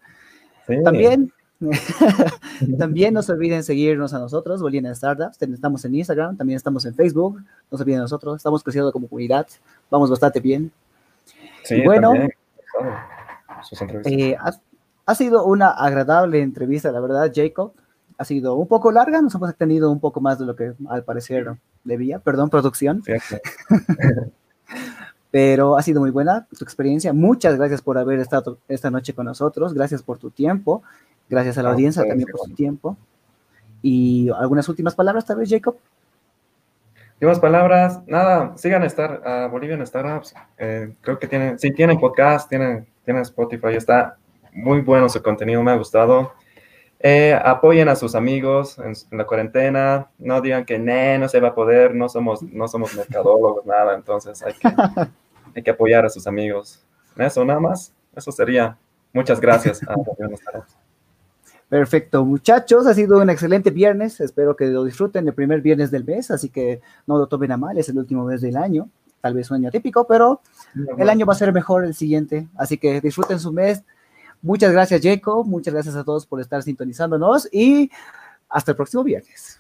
Sí. 0.67 0.83
También, 0.83 1.33
también 2.79 3.15
no 3.15 3.23
se 3.23 3.33
olviden 3.33 3.65
seguirnos 3.65 4.13
a 4.13 4.19
nosotros, 4.19 4.61
Boliviana 4.61 4.95
Startups. 4.95 5.41
Estamos 5.41 5.85
en 5.85 5.95
Instagram, 5.95 6.37
también 6.37 6.57
estamos 6.57 6.85
en 6.85 6.95
Facebook. 6.95 7.43
No 7.71 7.79
se 7.79 7.83
olviden 7.83 8.01
de 8.01 8.03
nosotros. 8.03 8.37
Estamos 8.37 8.63
creciendo 8.63 8.93
como 8.93 9.09
comunidad. 9.09 9.47
Vamos 9.91 10.11
bastante 10.11 10.41
bien. 10.41 10.71
Sí, 11.63 11.77
y 11.77 11.85
bueno, 11.85 12.13
eh, 14.05 14.37
ha, 14.39 14.53
ha 15.07 15.15
sido 15.15 15.45
una 15.45 15.71
agradable 15.71 16.43
entrevista, 16.43 16.91
la 16.93 17.01
verdad, 17.01 17.33
Jacob 17.35 17.73
ha 18.17 18.25
sido 18.25 18.55
un 18.55 18.69
poco 18.69 18.93
larga, 18.93 19.21
nos 19.21 19.35
hemos 19.35 19.51
extendido 19.51 19.91
un 19.91 20.01
poco 20.01 20.21
más 20.21 20.39
de 20.39 20.47
lo 20.47 20.55
que 20.55 20.75
al 20.89 21.05
parecer 21.05 21.57
debía, 21.83 22.19
perdón, 22.19 22.51
producción. 22.51 23.03
Sí, 23.05 23.13
sí. 23.29 23.37
pero 25.31 25.77
ha 25.77 25.83
sido 25.83 26.01
muy 26.01 26.11
buena 26.11 26.47
tu 26.57 26.65
experiencia. 26.65 27.13
Muchas 27.13 27.57
gracias 27.57 27.83
por 27.83 27.99
haber 27.99 28.21
estado 28.21 28.59
esta 28.69 28.91
noche 28.91 29.15
con 29.15 29.27
nosotros, 29.27 29.75
gracias 29.75 30.03
por 30.03 30.19
tu 30.19 30.31
tiempo, 30.31 30.83
gracias 31.29 31.59
a 31.59 31.63
la 31.63 31.71
audiencia 31.71 32.05
también 32.07 32.29
por 32.31 32.49
su 32.49 32.55
tiempo. 32.55 32.97
Y 33.83 34.31
algunas 34.31 34.69
últimas 34.69 34.95
palabras, 34.95 35.27
tal 35.27 35.39
vez, 35.39 35.51
Jacob. 35.51 35.77
Últimas 37.15 37.39
palabras, 37.39 38.01
nada, 38.07 38.53
sigan 38.57 38.83
a 38.83 38.87
estar 38.87 39.23
a 39.25 39.47
Bolivian 39.47 39.87
Startups. 39.87 40.35
Eh, 40.59 40.95
creo 41.01 41.19
que 41.19 41.29
tienen, 41.29 41.59
sí, 41.59 41.71
tienen 41.71 41.99
podcast, 41.99 42.49
tienen, 42.49 42.87
tienen 43.05 43.23
Spotify, 43.23 43.77
está 43.77 44.17
muy 44.53 44.81
bueno 44.81 45.09
su 45.09 45.23
contenido, 45.23 45.63
me 45.63 45.71
ha 45.71 45.77
gustado. 45.77 46.33
Eh, 46.99 47.39
apoyen 47.45 47.89
a 47.89 47.97
sus 47.97 48.15
amigos 48.15 48.79
en, 48.79 48.95
la 49.17 49.27
cuarentena, 49.27 50.11
no 50.19 50.41
digan 50.41 50.65
que 50.65 50.79
no 50.79 51.29
se 51.29 51.39
va 51.39 51.49
a 51.49 51.55
poder, 51.55 51.95
no 51.95 52.09
somos, 52.09 52.43
no 52.43 52.67
somos 52.67 52.97
mercadólogos, 52.97 53.65
nada, 53.65 53.95
entonces 53.95 54.43
hay 54.43 54.55
que, 54.55 54.69
hay 55.55 55.63
que 55.63 55.71
apoyar 55.71 56.05
a 56.05 56.11
sus 56.11 56.27
amigos. 56.27 56.85
Eso 57.17 57.45
nada 57.45 57.61
más, 57.61 57.95
eso 58.17 58.33
sería. 58.33 58.77
Muchas 59.13 59.41
gracias 59.41 59.81
a 59.87 59.95
Perfecto, 61.69 62.25
muchachos, 62.25 62.87
ha 62.87 62.95
sido 62.95 63.21
un 63.21 63.31
excelente 63.31 63.71
viernes, 63.71 64.21
espero 64.21 64.55
que 64.55 64.67
lo 64.67 64.85
disfruten 64.85 65.27
el 65.27 65.35
primer 65.35 65.61
viernes 65.61 65.91
del 65.91 66.05
mes, 66.05 66.31
así 66.31 66.51
que 66.51 66.81
no 67.07 67.19
lo 67.19 67.27
tomen 67.27 67.53
a 67.53 67.57
mal, 67.57 67.77
es 67.79 67.89
el 67.89 67.99
último 67.99 68.25
mes 68.25 68.43
del 68.43 68.57
año, 68.57 68.89
tal 69.21 69.35
vez 69.35 69.51
un 69.51 69.57
año 69.57 69.71
típico, 69.71 70.07
pero 70.07 70.41
el 70.99 71.09
año 71.09 71.27
va 71.27 71.33
a 71.33 71.37
ser 71.37 71.53
mejor 71.53 71.85
el 71.85 71.95
siguiente, 71.95 72.47
así 72.57 72.79
que 72.79 73.01
disfruten 73.01 73.41
su 73.41 73.53
mes, 73.53 73.83
Muchas 74.45 74.73
gracias, 74.73 75.01
Jacob. 75.03 75.47
Muchas 75.47 75.73
gracias 75.73 75.97
a 75.97 76.05
todos 76.05 76.27
por 76.27 76.39
estar 76.39 76.63
sintonizándonos 76.63 77.49
y 77.51 77.91
hasta 78.51 78.73
el 78.73 78.77
próximo 78.77 79.03
viernes. 79.03 79.59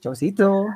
Chaucito. 0.00 0.66